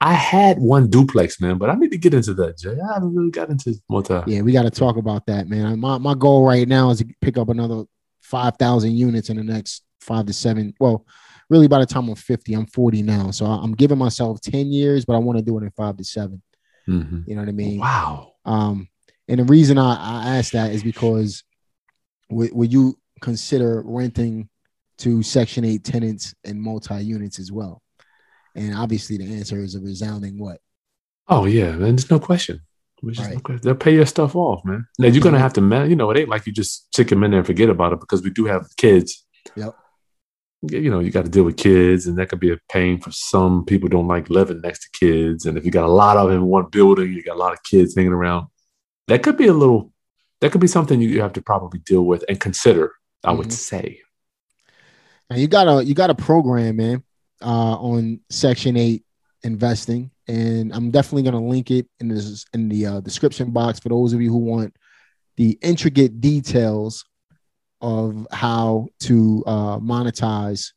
[0.00, 2.76] I had one duplex, man, but I need to get into that, Jay.
[2.80, 4.20] I haven't really got into multi.
[4.26, 5.78] Yeah, we got to talk about that, man.
[5.78, 7.84] My my goal right now is to pick up another
[8.20, 10.74] five thousand units in the next five to seven.
[10.80, 11.06] Well,
[11.50, 15.04] really, by the time I'm fifty, I'm forty now, so I'm giving myself ten years,
[15.04, 16.42] but I want to do it in five to seven.
[16.90, 17.26] Mhm.
[17.26, 17.78] You know what I mean?
[17.78, 18.32] Wow.
[18.44, 18.88] Um,
[19.28, 21.44] and the reason I, I asked that is because
[22.30, 24.48] would, would you consider renting
[24.98, 27.82] to Section 8 tenants and multi units as well?
[28.54, 30.58] And obviously, the answer is a resounding what?
[31.28, 31.94] Oh yeah, man.
[31.96, 32.60] There's no question.
[33.06, 33.42] Just no Right.
[33.42, 33.60] question.
[33.64, 34.86] They'll pay your stuff off, man.
[34.98, 35.88] Now you're gonna have to, man.
[35.88, 38.00] You know, it ain't like you just stick them in there and forget about it
[38.00, 39.24] because we do have kids.
[39.56, 39.74] Yep.
[40.62, 43.10] You know, you got to deal with kids, and that could be a pain for
[43.12, 43.88] some people.
[43.88, 46.46] Don't like living next to kids, and if you got a lot of them in
[46.46, 48.46] one building, you got a lot of kids hanging around.
[49.08, 49.92] That could be a little.
[50.40, 52.92] That could be something you have to probably deal with and consider.
[53.22, 53.52] I would Mhm.
[53.52, 54.00] say.
[55.28, 57.04] Now you got a you got a program, man,
[57.42, 59.04] uh, on Section Eight
[59.42, 63.88] investing, and I'm definitely gonna link it in this in the uh, description box for
[63.90, 64.74] those of you who want
[65.36, 67.04] the intricate details
[67.80, 70.72] of how to uh, monetize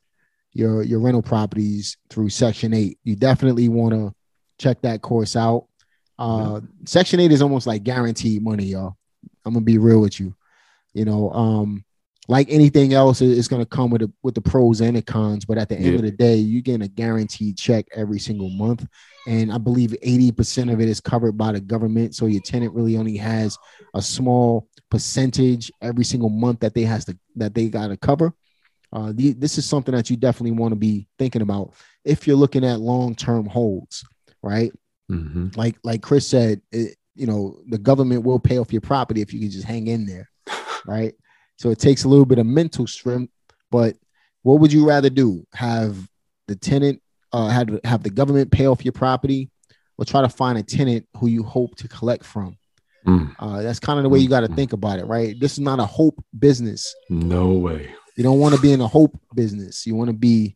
[0.54, 3.00] your your rental properties through Section Eight.
[3.04, 4.14] You definitely want to
[4.60, 5.68] check that course out.
[6.20, 8.96] Uh, Section Eight is almost like guaranteed money, y'all.
[9.46, 10.36] I'm gonna be real with you.
[10.94, 11.84] You know, um,
[12.30, 15.46] like anything else, it's gonna come with the with the pros and the cons.
[15.46, 15.96] But at the end Yeah.
[15.96, 18.86] of the day, you're getting a guaranteed check every single month,
[19.28, 22.16] and I believe 80% of it is covered by the government.
[22.16, 23.58] So your tenant really only has
[23.94, 28.34] a small percentage every single month that they has to that they got to cover.
[28.94, 31.74] Uh, the, this is something that you definitely want to be thinking about
[32.06, 34.06] if you're looking at long term holds,
[34.42, 34.72] right?
[35.10, 39.22] hmm Like like Chris said, it, you know the government will pay off your property
[39.22, 40.30] if you can just hang in there,
[40.86, 41.14] right?
[41.58, 43.32] So it takes a little bit of mental strength,
[43.72, 43.96] but
[44.42, 45.46] what would you rather do?
[45.54, 45.98] Have
[46.48, 49.50] the tenant uh, have have the government pay off your property,
[49.98, 52.58] or try to find a tenant who you hope to collect from?
[53.08, 54.56] Mm, Uh, that's kind of the way you got to Mhm.
[54.56, 55.38] think about it, right?
[55.40, 56.94] This is not a hope business.
[57.10, 57.90] no way.
[58.16, 59.88] You don't want to be in a hope business.
[59.88, 60.56] You want to be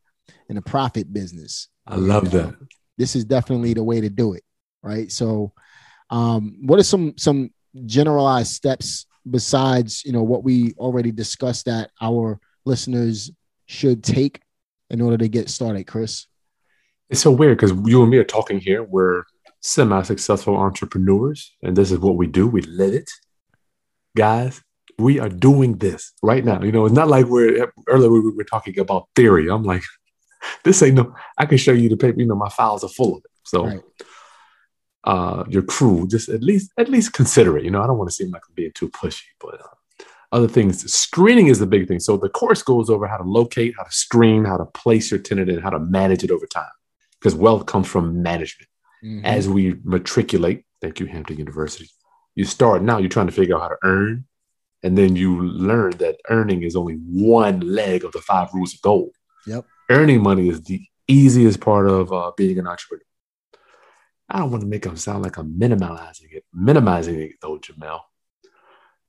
[0.49, 1.67] in a profit business.
[1.88, 2.55] I love And, uh, that.
[2.97, 4.43] This is definitely the way to do it,
[4.83, 5.12] right?
[5.12, 5.53] So,
[6.12, 7.49] um, what are some some
[7.86, 13.32] generalized steps besides you know what we already discussed that our listeners
[13.66, 14.42] should take
[14.90, 16.28] in order to get started, Chris?
[17.10, 18.84] It's so weird because you and me are talking here.
[18.84, 19.24] We're
[19.62, 22.48] semi-successful entrepreneurs, and this is what we do.
[22.48, 23.10] We live it,
[24.16, 24.62] guys.
[24.98, 26.63] We are doing this right now.
[26.63, 29.50] You know, it's not like we're earlier we were talking about theory.
[29.50, 29.84] I'm like,
[30.63, 31.16] this ain't no.
[31.38, 32.20] I can show you the paper.
[32.20, 33.32] You know, my files are full of it.
[33.44, 33.82] So, Right.
[35.12, 37.63] Uh, your crew just at least at least consider it.
[37.65, 39.74] You know, I don't want to seem like I'm being too pushy, but uh,
[40.36, 40.76] other things.
[40.93, 42.02] Screening is the big thing.
[42.08, 45.22] So the course goes over how to locate, how to screen, how to place your
[45.28, 46.76] tenant, and how to manage it over time.
[47.17, 48.70] Because wealth comes from management
[49.04, 49.24] Mhm.
[49.24, 49.63] as we
[49.96, 51.89] matriculate, thank you, Hampton University,
[52.36, 54.26] you start now, you're trying to figure out how to earn.
[54.84, 55.30] And then you
[55.70, 56.96] learn that earning is only
[57.36, 59.13] one leg of the five rules of gold.
[59.46, 59.65] Yep.
[59.98, 63.04] Earning money is the easiest part of uh, being an entrepreneur.
[64.30, 68.02] I don't want to make them sound like I'm minimizing it, minimizing it though, Jamel.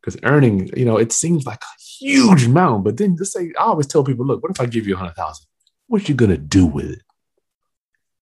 [0.01, 3.65] Because earning, you know, it seems like a huge amount, but then just say, I
[3.65, 5.47] always tell people, look, what if I give you a hundred thousand?
[5.89, 7.03] What you gonna do with it?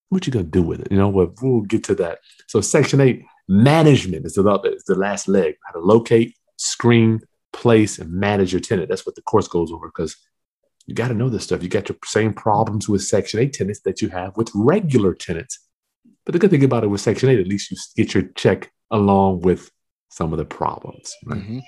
[0.08, 0.88] What you gonna do with it?
[0.90, 1.42] You know what?
[1.42, 2.20] We'll get to that.
[2.46, 5.56] So section eight, management is is the last leg.
[5.66, 7.20] How to locate, screen,
[7.52, 8.88] place, and manage your tenant.
[8.88, 10.16] That's what the course goes over because
[10.86, 11.62] you got to know this stuff.
[11.62, 15.58] You got your same problems with section eight tenants that you have with regular tenants.
[16.26, 18.70] But the good thing about it with section eight, at least you get your check
[18.90, 19.70] along with
[20.10, 21.14] some of the problems.
[21.24, 21.40] Right?
[21.40, 21.62] Mhm.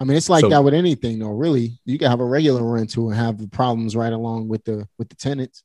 [0.00, 1.30] I mean, it's like So- that with anything, though.
[1.30, 4.88] Really, you can have a regular rental and have the problems right along with the
[4.98, 5.64] with the tenants.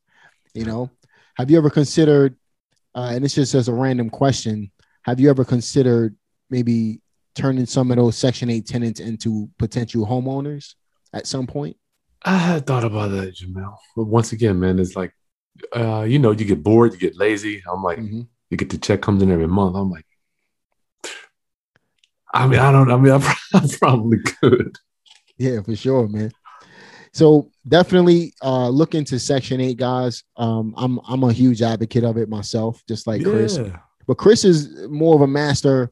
[0.53, 0.89] You know,
[1.35, 2.35] have you ever considered?
[2.95, 4.71] Uh, and it's just as a random question.
[5.03, 6.15] Have you ever considered
[6.49, 6.99] maybe
[7.35, 10.73] turning some of those Section Eight tenants into potential homeowners
[11.13, 11.77] at some point?
[12.23, 13.75] I had thought about that, Jamel.
[13.95, 15.13] But once again, man, it's like,
[15.75, 17.63] uh, you know, you get bored, you get lazy.
[17.71, 18.27] I'm like, Mhm.
[18.49, 19.75] you get the check comes in every month.
[19.75, 20.05] I'm like,
[22.33, 22.91] I mean, I don't.
[22.91, 24.75] I mean, I I probably could.
[25.37, 26.31] Yeah, for sure, man.
[27.13, 30.23] So definitely uh, look into Section Eight, guys.
[30.35, 33.59] Um, I'm I'm a huge advocate of it myself, just like Chris.
[34.07, 35.91] But Chris is more of a master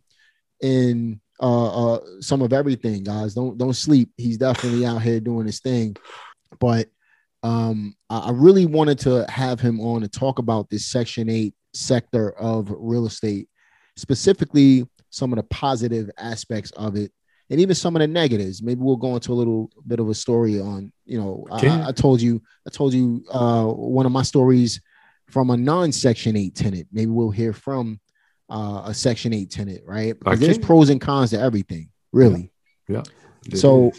[0.61, 3.33] in uh, uh, some of everything, guys.
[3.33, 4.09] Don't don't sleep.
[4.17, 5.95] He's definitely out here doing his thing.
[6.59, 6.89] But
[7.45, 12.31] um, I really wanted to have him on to talk about this Section Eight sector
[12.39, 13.47] of real estate,
[13.97, 17.11] specifically some of the positive aspects of it,
[17.49, 18.61] and even some of the negatives.
[18.61, 20.91] Maybe we'll go into a little bit of a story on.
[21.05, 21.69] You know, I- Okay.
[21.69, 24.81] I, I told you, I told you uh, one of my stories
[25.29, 26.87] from a non-Section Eight tenant.
[26.91, 27.99] Maybe we'll hear from
[28.49, 30.17] uh, a Section Eight tenant, right?
[30.17, 32.51] Because there's pros and cons to everything, really.
[33.47, 33.91] It So-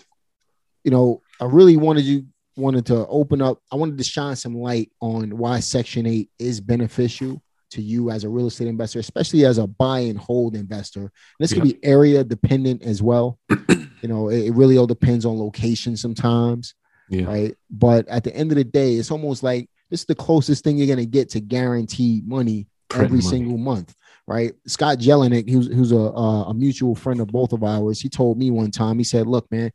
[0.84, 2.26] You know, I really wanted you
[2.56, 3.60] wanted to open up.
[3.72, 8.24] I wanted to shine some light on why Section Eight is beneficial to you as
[8.24, 11.00] a real estate investor, especially as a buy and hold investor.
[11.00, 11.60] And this yeah.
[11.60, 13.38] can be area dependent as well.
[13.68, 16.74] you know, it, it, really all depends on location sometimes.
[17.08, 17.24] Yeah.
[17.24, 17.54] Right.
[17.70, 20.76] But at the end of the day, it's almost like this is the closest thing
[20.76, 23.30] you're gonna get to guaranteed money Print every money.
[23.30, 23.94] single month.
[24.26, 24.54] Right.
[24.66, 28.50] Scott Jelinek, who's who's a, a mutual friend of both of ours, he told me
[28.50, 29.70] one time, he said, Look, man,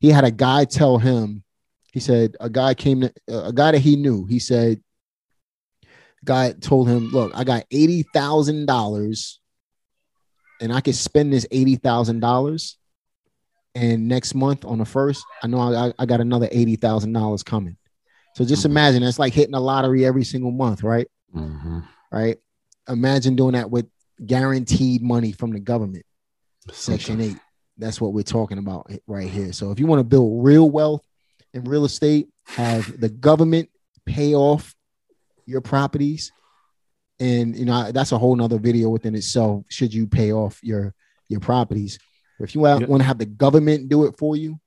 [0.00, 1.42] he had a guy tell him,
[1.92, 4.80] he said, a guy came to a guy that he knew, he said,
[6.24, 9.36] guy told him, Look, I got $80,000
[10.60, 12.74] and I can spend this $80,000.
[13.76, 17.76] And next month on the first, I know I, I got another $80,000 coming.
[18.34, 18.72] So just mm-hmm.
[18.72, 21.08] imagine that's like hitting a lottery every single month, right?
[21.34, 21.80] Mm-hmm.
[22.12, 22.38] Right.
[22.88, 23.86] Imagine doing that with
[24.24, 26.04] guaranteed money from the government.
[26.72, 27.36] Section 8.
[27.78, 29.52] That's what we're talking about right here.
[29.52, 31.04] So if you want to build real wealth
[31.54, 33.68] in real estate, have the government
[34.06, 34.74] pay off
[35.46, 36.32] your properties.
[37.18, 40.94] And you know that's a whole nother video within itself should you pay off your
[41.28, 41.98] your properties.
[42.38, 44.58] If you want to have the government do it for you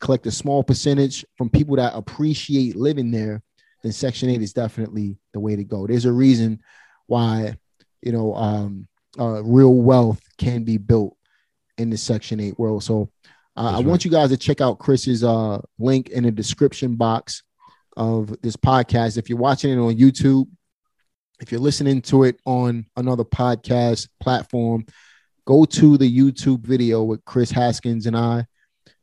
[0.00, 3.42] collect a small percentage from people that appreciate living there
[3.82, 5.86] then section 8 is definitely the way to go.
[5.86, 6.60] There's a reason
[7.06, 7.56] why
[8.02, 11.16] you know um, uh, real wealth can be built
[11.76, 12.82] in the section 8 world.
[12.82, 13.10] So
[13.56, 13.84] uh, i right.
[13.84, 17.42] want you guys to check out chris's uh, link in the description box
[17.96, 19.18] of this podcast.
[19.18, 20.48] If you're watching it on YouTube,
[21.40, 24.86] if you're listening to it on another podcast platform,
[25.46, 28.46] go to the YouTube video with Chris Haskins and I.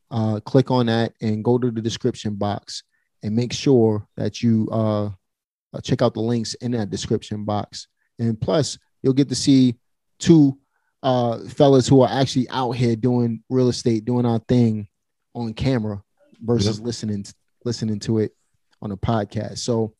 [0.09, 2.83] Uh, click on that and go to the description box
[3.23, 7.87] and make sure that you uh, uh, check out the links in that description box.
[8.19, 9.75] And plus, you'll get to see
[10.19, 10.57] two
[11.03, 14.87] uh, fellas who are actually out here doing real estate, doing our thing
[15.33, 16.01] on camera
[16.41, 16.85] versus yep.
[16.85, 17.25] listening
[17.63, 18.35] listening to it
[18.81, 19.59] on a podcast.
[19.59, 19.93] So,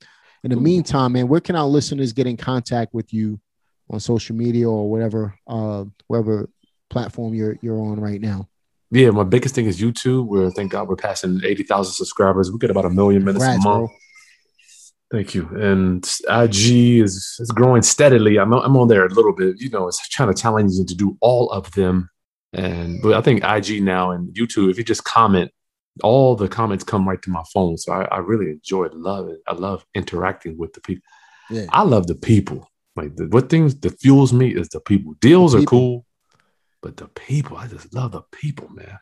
[0.43, 3.39] in the meantime, man, where can our listeners get in contact with you
[3.89, 6.49] on social media or whatever, uh, wherever
[6.89, 8.47] platform you're you're on right now?
[8.89, 12.51] Yeah, my biggest thing is YouTube, where thank God we're passing eighty thousand subscribers.
[12.51, 13.89] We get about a million minutes Congrats, a month.
[13.89, 13.97] Bro.
[15.12, 15.47] Thank you.
[15.50, 18.39] And IG is, is growing steadily.
[18.39, 19.60] I'm, I'm on there a little bit.
[19.60, 22.10] You know, it's kind of challenging to do all of them.
[22.54, 25.52] And but I think IG now and YouTube, if you just comment
[26.04, 27.78] all the comments come right to my phone.
[27.78, 29.39] So I, I really enjoy it, love it.
[29.47, 31.04] I love interacting with the people.
[31.50, 31.65] Yeah.
[31.69, 32.69] I love the people.
[32.95, 35.13] Like the, what things that fuels me is the people.
[35.19, 35.78] Deals the people.
[35.78, 36.06] are cool,
[36.82, 38.97] but the people, I just love the people, man.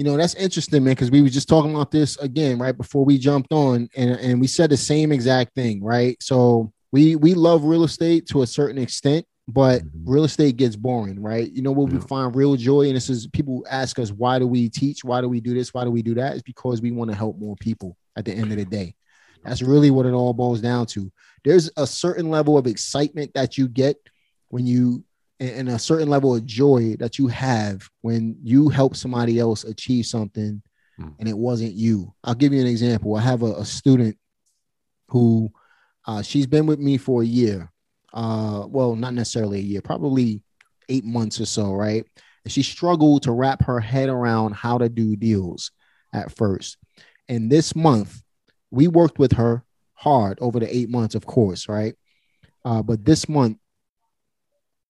[0.00, 3.04] You know, that's interesting, man, because we were just talking about this again right before
[3.04, 6.16] we jumped on, and, and we said the same exact thing, right?
[6.22, 10.10] So we we love real estate to a certain extent, but mm-hmm.
[10.10, 11.52] real estate gets boring, right?
[11.52, 11.98] You know what yeah.
[11.98, 15.04] we find real joy, and this is people ask us, why do we teach?
[15.04, 15.74] Why do we do this?
[15.74, 16.32] Why do we do that?
[16.32, 18.94] It's because we want to help more people at the end of the day.
[19.44, 21.12] That's really what it all boils down to.
[21.44, 23.98] There's a certain level of excitement that you get
[24.48, 25.04] when you
[25.40, 30.06] and a certain level of joy that you have when you help somebody else achieve
[30.06, 30.62] something
[31.00, 31.14] mm.
[31.18, 32.12] and it wasn't you.
[32.22, 33.16] I'll give you an example.
[33.16, 34.16] I have a, a student
[35.08, 35.50] who
[36.06, 37.70] uh, she's been with me for a year
[38.12, 40.42] uh, well, not necessarily a year, probably
[40.88, 42.04] eight months or so, right?
[42.44, 45.70] And she struggled to wrap her head around how to do deals
[46.12, 46.78] at first.
[47.28, 48.22] And this month,
[48.70, 51.94] we worked with her hard over the eight months, of course, right?
[52.64, 53.58] Uh, but this month,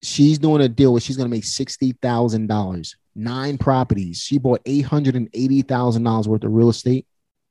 [0.03, 4.19] she's doing a deal where she's going to make $60,000, nine properties.
[4.19, 7.07] She bought $880,000 worth of real estate.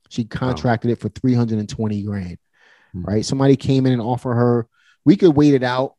[0.10, 0.94] She contracted wow.
[0.94, 2.38] it for 320 grand,
[2.96, 3.04] mm-hmm.
[3.04, 3.26] right?
[3.26, 4.68] Somebody came in and offered her
[5.06, 5.96] we could wait it out,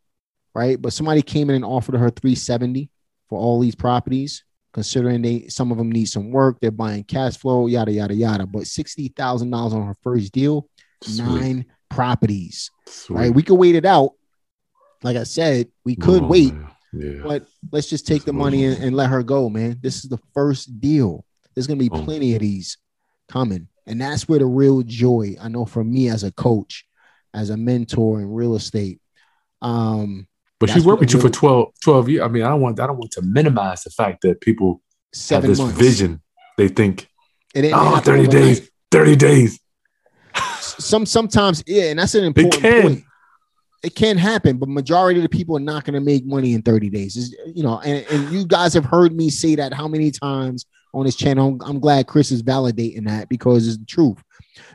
[0.54, 0.80] right?
[0.80, 2.90] But somebody came in and offered her 370
[3.28, 7.36] for all these properties, considering they some of them need some work, they're buying cash
[7.36, 8.46] flow, yada yada yada.
[8.46, 10.68] But sixty thousand dollars on her first deal,
[11.02, 11.24] Sweet.
[11.24, 13.16] nine properties, Sweet.
[13.16, 13.34] right?
[13.34, 14.12] We could wait it out.
[15.02, 16.54] Like I said, we could oh, wait,
[16.92, 17.22] yeah.
[17.22, 19.78] but let's just take That's the money and, and, let her go, man.
[19.80, 21.24] This is the first deal.
[21.54, 22.02] There's gonna be oh.
[22.02, 22.76] plenty of these
[23.28, 26.84] coming, and that's where the real joy I know for me as a coach
[27.32, 29.00] as a mentor in real estate.
[29.62, 30.26] Um,
[30.58, 32.22] but she worked with you for 12, 12 years.
[32.22, 34.82] I mean, I don't want I don't want to minimize the fact that people
[35.30, 35.78] have this months.
[35.78, 36.20] vision.
[36.58, 37.08] They think,
[37.56, 39.60] oh, 30 days, 30 days.
[40.60, 43.04] Some sometimes, yeah, and that's an important point.
[43.82, 46.60] It can happen, but majority of the people are not going to make money in
[46.60, 47.16] 30 days.
[47.16, 50.66] It's, you know, and, and you guys have heard me say that how many times
[50.92, 51.58] on this channel.
[51.64, 54.22] I'm glad Chris is validating that because it's the truth.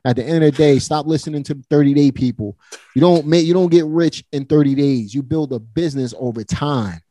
[0.04, 2.58] At the end of the day, stop listening to 30 day people.
[2.96, 5.14] You don't make you don't get rich in 30 days.
[5.14, 7.02] You build a business over time.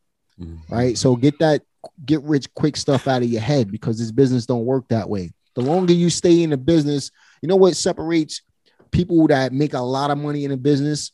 [0.41, 0.75] Mm-hmm.
[0.75, 0.99] Right.
[0.99, 1.63] So get that
[2.05, 5.33] get rich quick stuff out of your head because this business don't work that way.
[5.55, 7.11] The longer you stay in the business,
[7.43, 8.43] you know what separates
[8.91, 11.13] people that make a lot of money in a business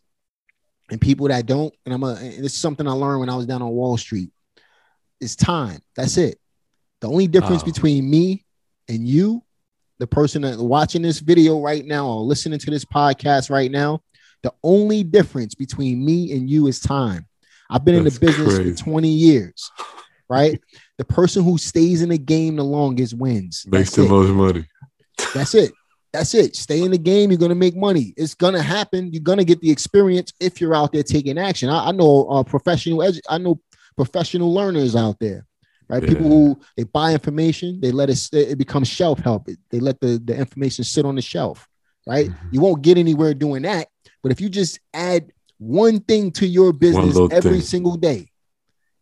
[0.91, 3.37] and people that don't, and I'm a, and this is something I learned when I
[3.37, 4.31] was down on Wall Street.
[5.21, 5.81] It's time.
[5.97, 6.39] That's it.
[7.01, 7.67] The only difference Oh.
[7.67, 8.45] between me
[8.89, 9.43] and you,
[9.99, 14.03] the person that watching this video right now or listening to this podcast right now,
[14.43, 17.27] the only difference between me and you is time.
[17.69, 18.73] I've been in the business crazy.
[18.73, 19.71] for 20 years,
[20.29, 20.61] right?
[20.99, 23.65] the person who stays in the game the longest wins.
[23.67, 24.09] Makes That's the it.
[24.11, 24.67] most money.
[25.35, 25.73] That's it.
[26.13, 26.57] That's it.
[26.57, 27.31] Stay in the game.
[27.31, 28.15] You're gonna make money.
[28.17, 29.13] It's gonna happen.
[29.13, 31.69] You're gonna get the experience if you're out there taking action.
[31.69, 32.99] I, I know uh, professional.
[32.99, 33.61] Edu- I know
[33.97, 35.47] professional learners out there,
[35.89, 36.03] right?
[36.03, 38.29] People who they buy information, they let it.
[38.33, 39.49] It becomes shelf help.
[39.71, 41.69] They let the the information sit on the shelf,
[42.09, 42.29] right?
[42.29, 42.37] Mhm.
[42.53, 43.87] You won't get anywhere doing that.
[44.23, 47.61] But if you just add one thing to your business every thing.
[47.61, 48.31] single day,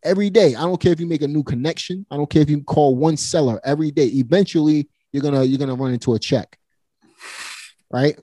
[0.03, 0.53] every day.
[0.55, 2.05] I don't care if you make a new connection.
[2.11, 4.05] I don't care if you call one seller every day.
[4.07, 6.58] Eventually, you're gonna you're gonna run into a check,
[7.91, 8.17] right?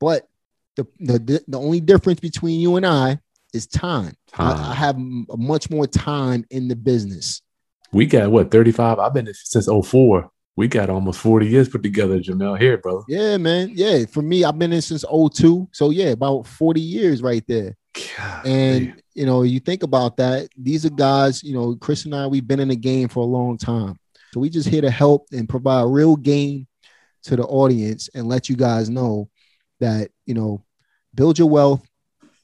[0.00, 0.28] But
[0.76, 3.18] the the the only difference between you and I
[3.52, 4.14] is time.
[4.36, 7.42] I, I have m- much more time in the business.
[7.92, 8.98] We got what 35?
[8.98, 10.30] I've been in since 04.
[10.56, 12.58] We got almost 40 years put together, Jamel.
[12.58, 13.02] Here, brother.
[13.08, 13.70] Yeah, man.
[13.72, 15.68] Yeah, for me, I've been in since 02.
[15.72, 17.76] So yeah, about 40 years right there.
[17.94, 18.50] Golly.
[18.50, 20.48] And you know, you think about that.
[20.56, 21.42] These are guys.
[21.42, 23.98] You know, Chris and I, we've been in the game for a long time,
[24.32, 26.66] so we just here to help and provide real gain
[27.24, 29.28] to the audience and let you guys know
[29.80, 30.64] that you know,
[31.14, 31.82] build your wealth,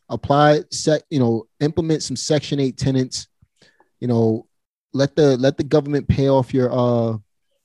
[0.08, 3.28] apply set, you know, implement some Section Eight tenants.
[4.00, 4.46] You know,
[4.92, 7.16] let the let the government pay off your uh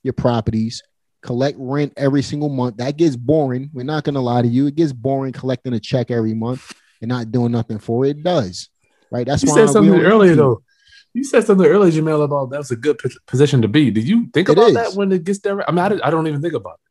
[0.02, 0.82] your properties.
[1.22, 2.78] Collect rent every single month.
[2.78, 3.70] That gets boring.
[3.74, 4.66] We're not gonna lie to you.
[4.66, 8.18] It gets boring collecting a check every month and not doing nothing for it.
[8.18, 8.70] It does,
[9.10, 9.26] right?
[9.26, 10.62] That's you why said something earlier though.
[11.12, 13.90] You said something earlier, Jamel, about that's a good pos- position to be.
[13.90, 14.74] Did you think It about is.
[14.74, 15.68] that when it gets there?
[15.68, 16.89] I mean, I, I don't even think about it.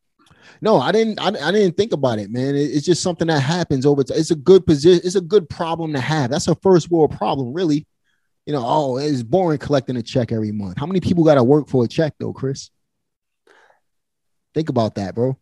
[0.62, 1.20] No, I didn't.
[1.20, 2.56] I, I didn't think about it, man.
[2.56, 4.18] It- it's just something that happens over time.
[4.18, 5.02] It's a good position.
[5.06, 6.30] It's a good problem to have.
[6.32, 7.88] That's a first world problem, really.
[8.46, 10.78] You know, oh, it's boring collecting a check every month.
[10.78, 12.72] How many people got to work for a check, though, Chris?
[14.54, 15.38] Think about that, bro.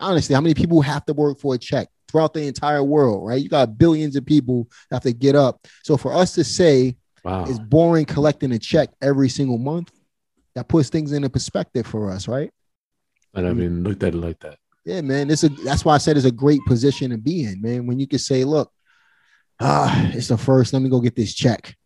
[0.00, 3.40] Honestly, how many people have to work for a check throughout the entire world, right?
[3.42, 5.66] You got billions of people that have to get up.
[5.84, 7.44] So for us to say Wow.
[7.44, 9.90] it's boring collecting a check every single month,
[10.54, 12.50] that puts things into perspective for us, right?
[13.44, 14.58] I mean, looked at it like that.
[14.84, 15.30] Yeah, man.
[15.30, 17.86] It's a that's why I said it's a great position to be in, man.
[17.86, 18.70] When you can say, look,
[19.60, 20.72] ah, it's the first.
[20.72, 21.76] Let me go get this check.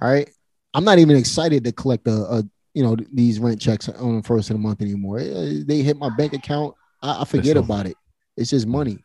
[0.00, 0.30] All right.
[0.72, 4.22] I'm not even excited to collect a, a you know these rent checks on the
[4.22, 5.20] first of the month anymore.
[5.20, 6.74] They hit my bank account.
[7.02, 7.96] I, I forget about it.
[8.36, 9.04] It's just money.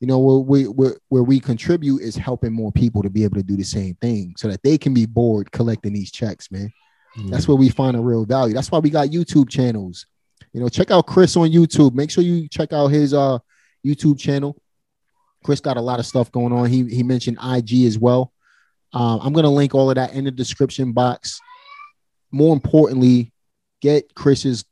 [0.00, 3.36] You know, where we where, where we contribute is helping more people to be able
[3.36, 6.72] to do the same thing so that they can be bored collecting these checks, man.
[7.30, 8.54] That's where we find a real value.
[8.54, 10.06] That's why we got YouTube channels.
[10.56, 11.92] You know, check out Chris on YouTube.
[11.92, 13.40] Make sure you check out his uh
[13.84, 14.56] YouTube channel.
[15.44, 16.70] Chris got a lot of stuff going on.
[16.70, 18.32] He he mentioned IG as well.
[18.94, 21.38] Um, I'm gonna link all of that in the description box.
[22.32, 23.34] More importantly,
[23.82, 24.64] get Chris's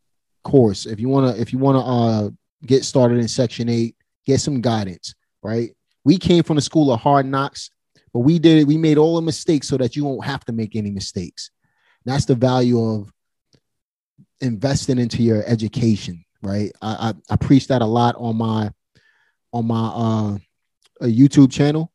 [0.42, 2.30] course if you wanna if you wanna uh
[2.64, 3.94] get started in Section Eight.
[4.24, 5.14] Get some guidance.
[5.42, 5.76] Right.
[6.02, 7.68] We came from the school of hard knocks,
[8.14, 8.66] but we did it.
[8.66, 11.50] We made all the mistakes so that you won't have to make any mistakes.
[12.06, 13.12] That's the value of
[14.44, 16.70] investing into your education, right?
[16.82, 18.70] I, I, I preach that a lot on my
[19.52, 20.34] on my uh,
[21.00, 21.90] uh, YouTube channel.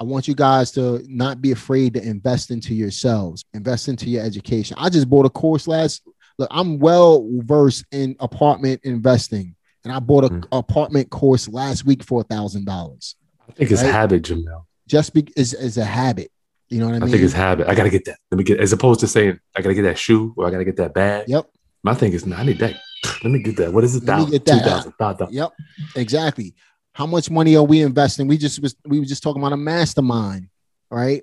[0.00, 4.24] I want you guys to not be afraid to invest into yourselves, invest into your
[4.24, 4.76] education.
[4.78, 6.02] I just bought a course last.
[6.36, 9.54] Look, I'm well versed in apartment investing,
[9.84, 10.48] and I bought an Mhm.
[10.50, 13.14] apartment course last week for a thousand dollars.
[13.48, 14.64] I think it's habit, Jamel.
[14.88, 16.30] Just be is is a habit.
[16.70, 17.08] You know what I mean?
[17.08, 17.68] I, think it's habit.
[17.68, 18.18] I gotta get that.
[18.32, 20.64] Let me get as opposed to saying I gotta get that shoe or I gotta
[20.64, 21.28] get that bag.
[21.28, 21.46] Yep.
[21.84, 22.74] My thing is, nah, I need that.
[23.22, 23.72] Let me get that.
[23.72, 24.02] What is it?
[24.04, 24.64] Thousand, two that.
[24.64, 25.34] thousand, five thousand.
[25.34, 25.52] Yep,
[25.94, 26.54] exactly.
[26.92, 28.26] How much money are we investing?
[28.26, 30.48] We just was we were just talking about a mastermind,
[30.90, 31.22] right?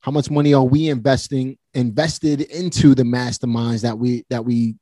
[0.00, 4.76] How much money are we investing invested into the masterminds that we that we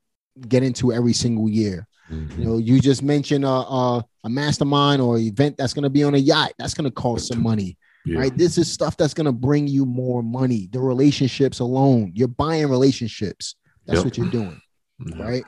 [0.47, 1.85] get into every single year?
[2.09, 2.41] Mm-hmm.
[2.41, 6.03] You know, you just mentioned a a, a mastermind or event that's going to be
[6.03, 6.53] on a yacht.
[6.57, 8.19] That's going to cost some money, Yeah.
[8.19, 8.37] right?
[8.37, 10.69] This is stuff that's going to bring you more money.
[10.71, 13.55] The relationships alone, you're buying relationships.
[13.85, 14.05] That's Yep.
[14.05, 14.61] what you're doing
[15.05, 15.23] Yeah.
[15.23, 15.43] right?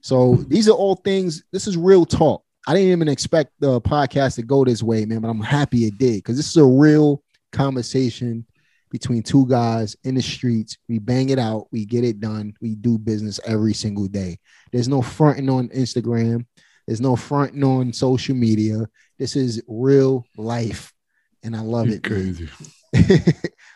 [0.00, 1.44] So these are all things.
[1.52, 2.42] This is real talk.
[2.66, 5.98] I didn't even expect the podcast to go this way, man, but I'm happy it
[5.98, 7.22] did because this is a real
[7.52, 8.46] conversation
[8.90, 10.76] between two guys in the streets.
[10.88, 14.38] We bang it out, we get it done, we do business every single day.
[14.70, 16.44] There's no fronting on Instagram,
[16.86, 18.86] there's no fronting on social media.
[19.18, 20.92] This is real life,
[21.42, 22.02] and I love You it.
[22.04, 22.48] crazy.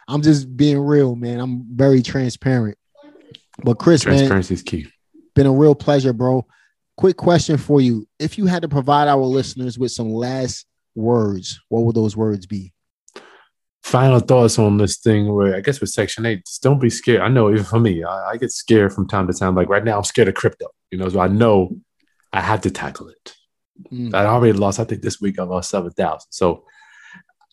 [0.08, 1.40] I'm just being real, man.
[1.40, 2.76] I'm very transparent.
[3.64, 4.86] But Chris, man, Transparency is key.
[5.36, 6.44] Been a real pleasure, bro.
[6.96, 8.08] Quick question for you.
[8.18, 10.66] If you had to provide our listeners with some last
[10.96, 12.72] words, what would those words be?
[13.86, 17.20] final thoughts on this thing where I guess with Section 8, just don't be scared.
[17.20, 19.54] I know even for me, I, I, get scared from time to time.
[19.54, 21.76] Like right now, I'm scared of crypto, you know, so I know
[22.32, 23.34] I have to tackle it.
[23.92, 24.12] Mm.
[24.12, 26.26] I already lost, I think this week I lost 7,000.
[26.30, 26.64] So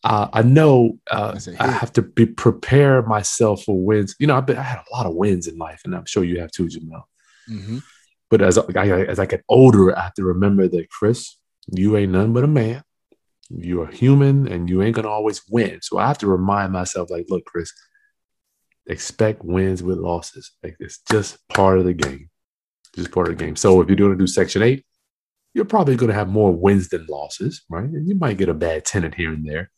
[0.04, 4.16] uh, I know uh, I have to be prepare myself for wins.
[4.18, 6.24] You know, I've been, I had a lot of wins in life, and I'm sure
[6.24, 7.04] you have too, Jamel.
[7.50, 7.80] Mm-hmm.
[8.30, 8.64] But as I,
[9.04, 11.38] as I get older, I have to remember that Chris,
[11.72, 12.84] you ain't none but a man
[13.50, 15.80] you're human and you ain't gonna always win.
[15.82, 17.72] So I have to remind myself, like, look, Chris,
[18.88, 20.52] expect wins with losses.
[20.64, 22.30] Like it's just part of the game.
[22.96, 23.56] Just part of the game.
[23.56, 24.86] So if you're going to do section eight,
[25.54, 27.86] you're probably going to have more wins than losses, right?
[27.86, 29.72] And you might get a bad tenant here and there,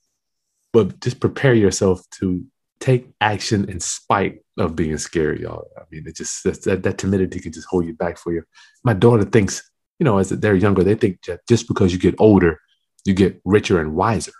[0.73, 2.45] but just prepare yourself to
[2.79, 5.67] take action in spite of being scared, y'all.
[5.77, 8.43] I mean, it just that, that timidity can just hold you back for you.
[8.83, 9.69] My daughter thinks,
[9.99, 12.59] you know, as they're younger, they think that just because you get older,
[13.05, 14.33] you get richer and wiser.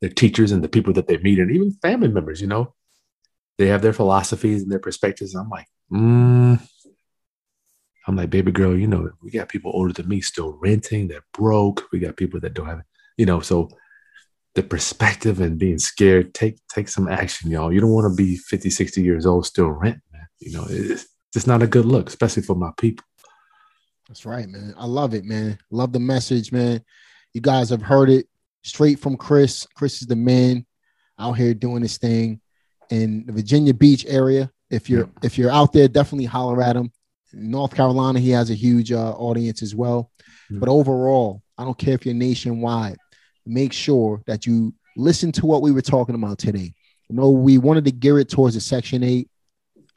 [0.00, 2.74] Their teachers and the people that they meet, and even family members, you know,
[3.58, 5.34] they have their philosophies and their perspectives.
[5.34, 6.60] I'm like, mm.
[8.06, 11.24] I'm like, baby girl, you know, we got people older than me still renting, they're
[11.32, 11.84] broke.
[11.92, 12.82] We got people that don't have,
[13.16, 13.68] you know, so
[14.54, 17.72] the perspective and being scared, take take some action, y'all.
[17.72, 20.26] You don't want to be 50, 60 years old still renting, man.
[20.40, 23.04] You know, it's just not a good look, especially for my people.
[24.08, 24.74] That's right, man.
[24.76, 25.58] I love it, man.
[25.70, 26.82] Love the message, man.
[27.32, 28.26] You guys have heard it
[28.62, 29.66] straight from Chris.
[29.74, 30.66] Chris is the man
[31.18, 32.40] out here doing his thing
[32.90, 34.50] in the Virginia Beach area.
[34.70, 35.20] If you're yeah.
[35.22, 36.92] if you're out there, definitely holler at him.
[37.32, 40.10] In North Carolina, he has a huge uh, audience as well.
[40.50, 40.58] Yeah.
[40.58, 42.98] But overall, I don't care if you're nationwide.
[43.46, 46.74] Make sure that you listen to what we were talking about today.
[47.08, 49.28] You know, we wanted to gear it towards the Section Eight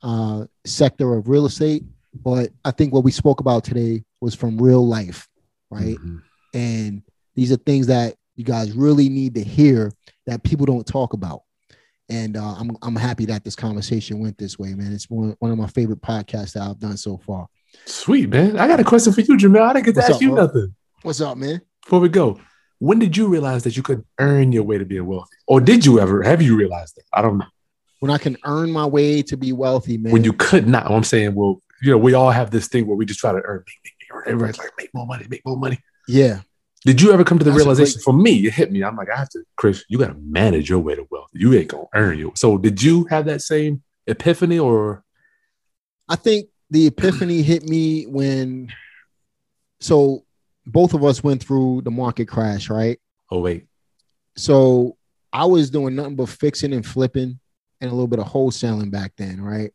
[0.01, 1.83] uh, sector of real estate,
[2.13, 5.27] but I think what we spoke about today was from real life,
[5.69, 5.95] right?
[5.95, 6.17] Mm-hmm.
[6.53, 7.03] And
[7.35, 9.91] these are things that you guys really need to hear
[10.25, 11.41] that people don't talk about.
[12.09, 14.93] And uh, I'm I'm happy that this conversation went this way, man.
[14.93, 17.47] It's one, one of my favorite podcasts that I've done so far.
[17.85, 18.57] Sweet, man.
[18.59, 19.61] I got a question for you, Jamel.
[19.61, 20.45] I didn't get to What's ask up, you bro?
[20.45, 20.75] nothing.
[21.01, 21.61] What's up, man?
[21.83, 22.39] Before we go,
[22.79, 25.35] when did you realize that you could earn your way to being wealthy?
[25.47, 27.03] Or did you ever have you realized that?
[27.13, 27.45] I don't know.
[27.99, 30.11] When I can earn my way to be wealthy, man.
[30.11, 30.91] When you could not.
[30.91, 33.41] I'm saying, well, you know, we all have this thing where we just try to
[33.43, 34.27] earn, make, make.
[34.27, 35.79] Everybody's like, make more money, make more money.
[36.07, 36.41] Yeah.
[36.85, 37.97] Did you ever come to the That's realization?
[37.97, 38.03] Great...
[38.03, 38.83] For me, it hit me.
[38.83, 39.83] I'm like, I have to, Chris.
[39.89, 41.29] You got to manage your way to wealth.
[41.33, 42.31] You ain't gonna earn you.
[42.35, 45.03] So, did you have that same epiphany, or?
[46.07, 48.71] I think the epiphany hit me when.
[49.79, 50.24] So,
[50.65, 52.99] both of us went through the market crash, right?
[53.31, 53.65] Oh wait.
[54.37, 54.97] So
[55.31, 57.39] I was doing nothing but fixing and flipping
[57.81, 59.71] and a little bit of wholesaling back then, right?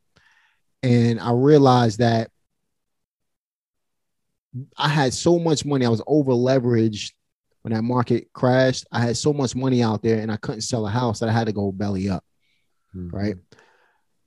[0.82, 2.30] And I realized that
[4.76, 5.86] I had so much money.
[5.86, 7.12] I was over leveraged
[7.62, 8.86] when that market crashed.
[8.90, 11.32] I had so much money out there and I couldn't sell a house that I
[11.32, 12.24] had to go belly up.
[12.96, 13.16] Mm-hmm.
[13.16, 13.36] Right.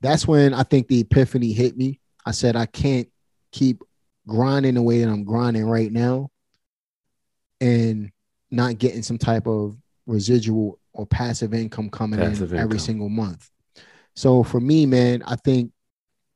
[0.00, 2.00] That's when I think the epiphany hit me.
[2.24, 3.08] I said, I can't
[3.52, 3.82] keep
[4.26, 6.30] grinding the way that I'm grinding right now
[7.64, 8.10] and
[8.50, 12.58] not getting some type of residual or passive income coming passive in income.
[12.58, 13.50] every single month.
[14.14, 15.72] So for me, man, I think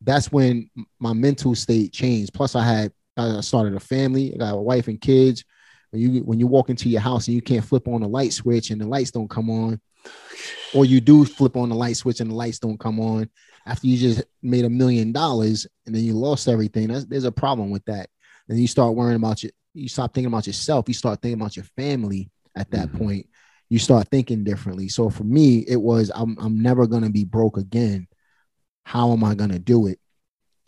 [0.00, 2.32] that's when my mental state changed.
[2.32, 4.34] Plus, I had I started a family.
[4.34, 5.44] I got a wife and kids.
[5.90, 8.32] When you when you walk into your house and you can't flip on the light
[8.32, 9.80] switch and the lights don't come on,
[10.74, 13.28] or you do flip on the light switch and the lights don't come on
[13.66, 16.88] after you just made a million dollars and then you lost everything.
[16.88, 18.08] That's, there's a problem with that.
[18.48, 19.50] Then you start worrying about you.
[19.74, 20.88] You stop thinking about yourself.
[20.88, 22.98] You start thinking about your family at that mm-hmm.
[22.98, 23.26] point.
[23.68, 24.88] You start thinking differently.
[24.88, 28.08] So for me, it was I'm I'm never gonna be broke again.
[28.84, 29.98] How am I gonna do it?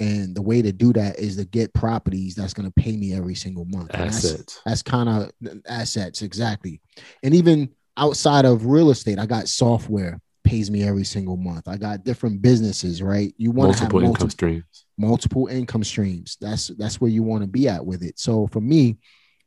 [0.00, 3.12] And the way to do that is to get properties that's going to pay me
[3.12, 3.90] every single month.
[3.94, 4.32] Assets.
[4.32, 5.30] That's, that's kind of
[5.66, 6.80] assets, exactly.
[7.22, 11.68] And even outside of real estate, I got software pays me every single month.
[11.68, 13.34] I got different businesses, right?
[13.36, 14.86] You want to have multiple income streams.
[15.00, 16.36] Multiple income streams.
[16.40, 18.18] That's that's where you want to be at with it.
[18.18, 18.98] So for me,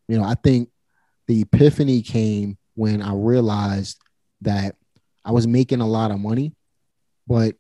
[0.08, 0.70] you know, I think
[1.28, 4.00] the epiphany came when I realized
[4.42, 4.76] that
[5.24, 6.54] I was making a lot of money,
[7.28, 7.56] but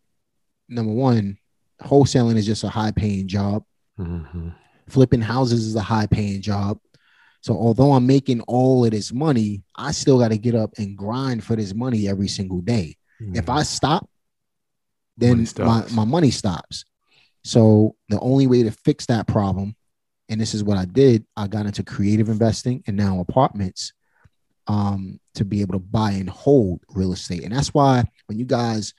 [0.67, 1.37] number one,
[1.81, 3.63] wholesaling is just a high paying job.
[3.99, 4.49] Mm-hmm.
[4.89, 6.79] Flipping houses is a high paying job.
[7.41, 10.97] So although I'm making all of this money, I still got to get up and
[10.97, 12.97] grind for this money every single day.
[13.21, 13.35] Mm-hmm.
[13.35, 14.09] If I stop,
[15.17, 16.85] then my, my money stops.
[17.43, 19.75] So the only way to fix that problem,
[20.29, 23.93] and this is what I did, I got into creative investing and now apartments
[24.67, 27.43] um, to be able to buy and hold real estate.
[27.43, 28.93] And that's why when you guys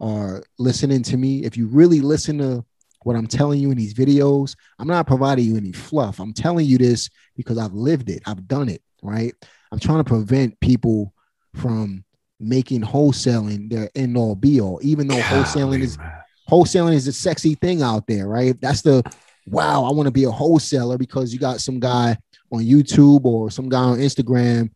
[0.00, 2.64] are listening to me, if you really listen to
[3.02, 6.20] what I'm telling you in these videos, I'm not providing you any fluff.
[6.20, 9.34] I'm telling you this because I've lived it, I've done it, right?
[9.72, 11.12] I'm trying to prevent people
[11.54, 12.04] from
[12.40, 16.12] making wholesaling their end all be all, even though wholesaling Golly, is man.
[16.48, 18.58] Wholesaling is a sexy thing out there, right?
[18.60, 19.02] That's the
[19.46, 22.16] wow, I want to be a wholesaler because you got some guy
[22.52, 24.70] on YouTube or some guy on Instagram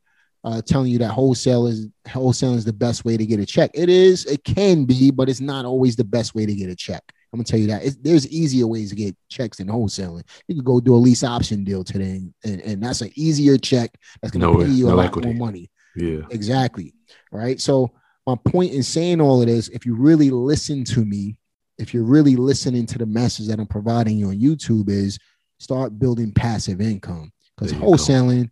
[0.44, 3.70] uh, telling you that wholesale is wholesaling is the best way to get a check.
[3.74, 6.76] It is, it can be, but it's not always the best way to get a
[6.76, 7.02] check.
[7.32, 7.82] I'm gonna tell you that.
[7.84, 10.22] It's, there's easier ways to get checks than wholesaling.
[10.48, 13.90] You could go do a lease option deal today, and, and that's an easier check
[14.20, 15.28] that's gonna No- pay you a no lot equity.
[15.32, 15.70] more money.
[15.96, 16.20] Yeah.
[16.30, 16.92] Exactly.
[17.30, 17.58] Right.
[17.60, 17.90] So
[18.26, 21.36] my point in saying all of this, if you really listen to me,
[21.82, 25.18] if you're really listening to the message that I'm providing you on YouTube, is
[25.58, 27.86] start building passive income because you go.
[27.86, 28.50] wholesaling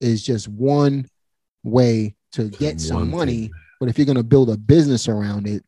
[0.00, 1.06] is just one
[1.62, 3.42] way to get some money.
[3.42, 3.50] thing.
[3.80, 5.64] But if you're gonna build a business around it,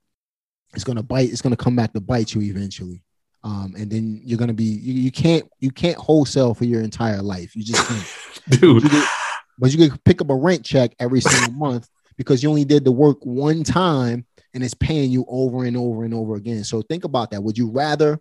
[0.74, 1.30] it's gonna bite.
[1.30, 3.02] It's gonna come back to bite you eventually.
[3.44, 7.22] Um, and then you're gonna be you, you can't you can't wholesale for your entire
[7.22, 7.54] life.
[7.54, 8.82] You just can't Dude.
[8.82, 9.08] You get-
[9.56, 12.84] but you can pick up a rent check every single month because you only did
[12.84, 16.64] the work one time and it's paying you over and over and over again.
[16.64, 17.42] So think about that.
[17.42, 18.20] Would you rather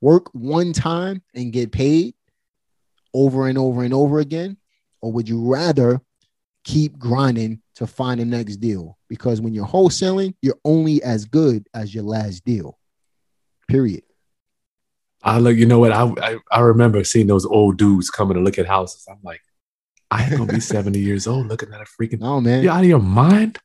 [0.00, 2.14] work one time and get paid
[3.14, 4.56] over and over and over again?
[5.00, 6.00] Or would you rather
[6.64, 8.98] keep grinding to find the next deal?
[9.08, 12.78] Because when you're wholesaling, you're only as good as your last deal.
[13.68, 14.02] Period.
[15.22, 15.92] I look, you know what?
[15.92, 19.04] I, I I remember seeing those old dudes coming to look at houses.
[19.10, 19.40] I'm like,
[20.10, 22.62] I ain't gonna be 70 years old looking at a freaking No, man.
[22.62, 23.58] you out of your mind?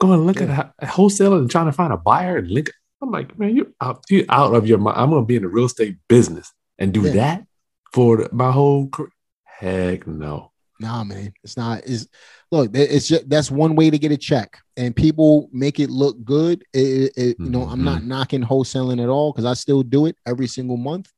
[0.00, 0.58] Going to look Yeah.
[0.58, 2.70] at a, wholesaler and trying to find a buyer and link.
[3.00, 4.96] I'm like, man, you out, you out of your mind.
[4.98, 7.12] I'm gonna be in the real estate business and do Yeah.
[7.12, 7.46] that
[7.92, 9.10] for my whole career.
[9.44, 10.52] Heck no.
[10.80, 11.84] Nah, man, it's not.
[11.84, 12.08] Is
[12.50, 16.22] look, it's just that's one way to get a check, and people make it look
[16.24, 16.64] good.
[16.72, 18.08] It, it- you know, I'm not mm-hmm.
[18.08, 21.12] knocking wholesaling at all because I still do it every single month,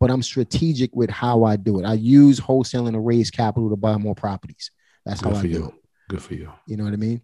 [0.00, 1.84] but I'm strategic with how I do it.
[1.84, 4.70] I use wholesaling to raise capital to buy more properties.
[5.04, 5.66] That's Good how I for do you.
[5.66, 5.74] it.
[6.08, 6.52] Good for you.
[6.66, 7.20] You know what I mean?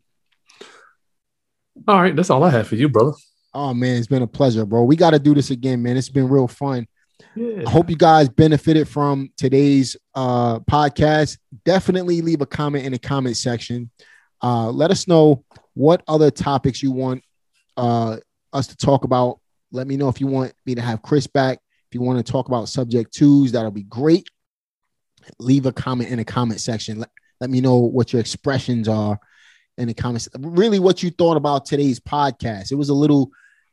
[1.87, 3.13] All right, that's all I have for you, brother.
[3.55, 4.85] Oh man, it's been a pleasure, bro.
[4.85, 5.97] We got to do this again, man.
[5.97, 6.87] It's been real fun.
[7.35, 7.65] Yeah.
[7.67, 11.39] I hope you guys benefited from today's uh, podcast.
[11.65, 13.91] Definitely leave a comment in the comment section.
[14.43, 17.23] Uh, let us know what other topics you want
[17.77, 18.19] uh,
[18.53, 19.41] us to talk about.
[19.73, 21.59] Let me know if you want me to have Chris back.
[21.91, 24.29] If you want to talk about subject twos, that'll be great.
[25.39, 26.99] Leave a comment in the comment section.
[26.99, 27.11] Let,
[27.41, 29.19] let me know what your expressions are
[29.79, 30.29] in the comments.
[30.39, 32.71] Really, what you thought about today's podcast.
[32.73, 33.31] It was a little,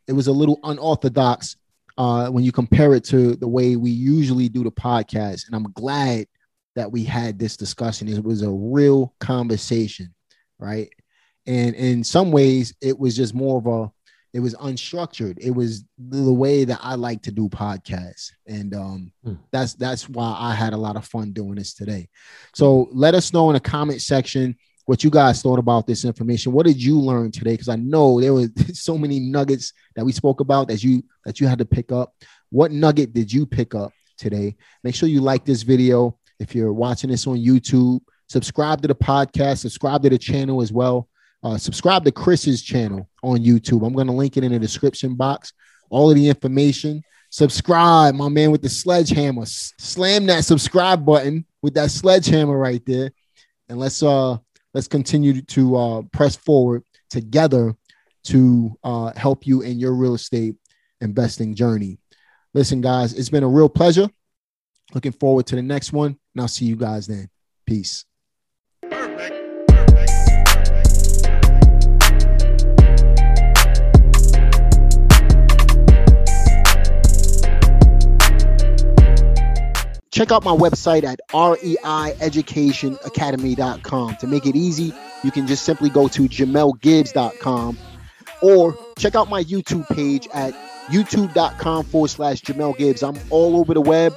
[0.08, 1.58] it was a little unorthodox
[1.98, 5.48] uh, when you compare it to the way we usually do the podcast.
[5.48, 6.28] And I'm glad
[6.76, 8.08] that we had this discussion.
[8.08, 10.14] It was a real conversation,
[10.60, 10.90] right?
[11.48, 13.92] And in some ways, it was just more of a,
[14.34, 15.38] it was unstructured.
[15.40, 19.36] It was the way that I like to do podcasts, and um, Hmm.
[19.52, 22.10] that's that's why I had a lot of fun doing this today.
[22.54, 26.52] So let us know in the comment section what you guys thought about this information.
[26.52, 27.52] What did you learn today?
[27.52, 31.40] Because I know there were so many nuggets that we spoke about that you that
[31.40, 32.14] you had to pick up.
[32.50, 34.56] What nugget did you pick up today?
[34.84, 36.18] Make sure you like this video.
[36.40, 40.72] If you're watching this on YouTube, subscribe to the podcast, subscribe to the channel as
[40.72, 41.08] well.
[41.44, 43.86] Uh, subscribe to Chris's channel on YouTube.
[43.86, 45.54] I'm going to link it in the description box.
[45.90, 47.04] All of the information.
[47.30, 49.44] Subscribe, my man, with the sledgehammer.
[49.44, 53.12] S- Slam that subscribe button with that sledgehammer right there,
[53.68, 54.38] and let's uh
[54.76, 57.74] let's continue to uh, press forward together
[58.26, 60.56] to uh, help you in your real estate
[61.00, 61.98] investing journey.
[62.54, 64.10] Listen, guys, it's been a real pleasure.
[64.94, 67.30] Looking forward to the next one, and I'll see you guys then.
[67.66, 68.04] Peace.
[80.16, 84.16] Check out my website at reieducationacademy.com.
[84.16, 84.94] To make it easy,
[85.26, 87.78] you can just simply go to jamelgibbs.com
[88.42, 90.54] or check out my YouTube page at
[90.88, 93.04] youtube.com forward slash Jamel Gibbs.
[93.04, 94.16] I'm all over the web,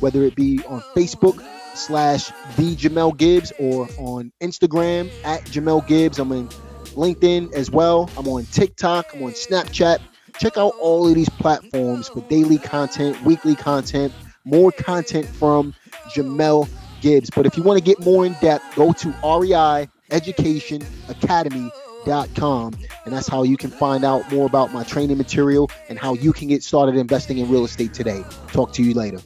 [0.00, 1.42] whether it be on Facebook
[1.74, 2.26] slash
[2.56, 6.18] the Jamel Gibbs or on Instagram at Jamel Gibbs.
[6.18, 6.48] I'm in
[6.88, 8.10] LinkedIn as well.
[8.18, 9.14] I'm on TikTok.
[9.14, 10.00] I'm on Snapchat.
[10.38, 14.12] Check out all of these platforms for daily content, weekly content,
[14.48, 15.74] more content from
[16.14, 16.68] Jamel
[17.00, 17.30] Gibbs.
[17.30, 22.74] But if you want to get more in depth, go to REI Education Academy.com.
[23.04, 26.32] And that's how you can find out more about my training material and how you
[26.32, 28.24] can get started investing in real estate today.
[28.48, 29.20] Talk to you later.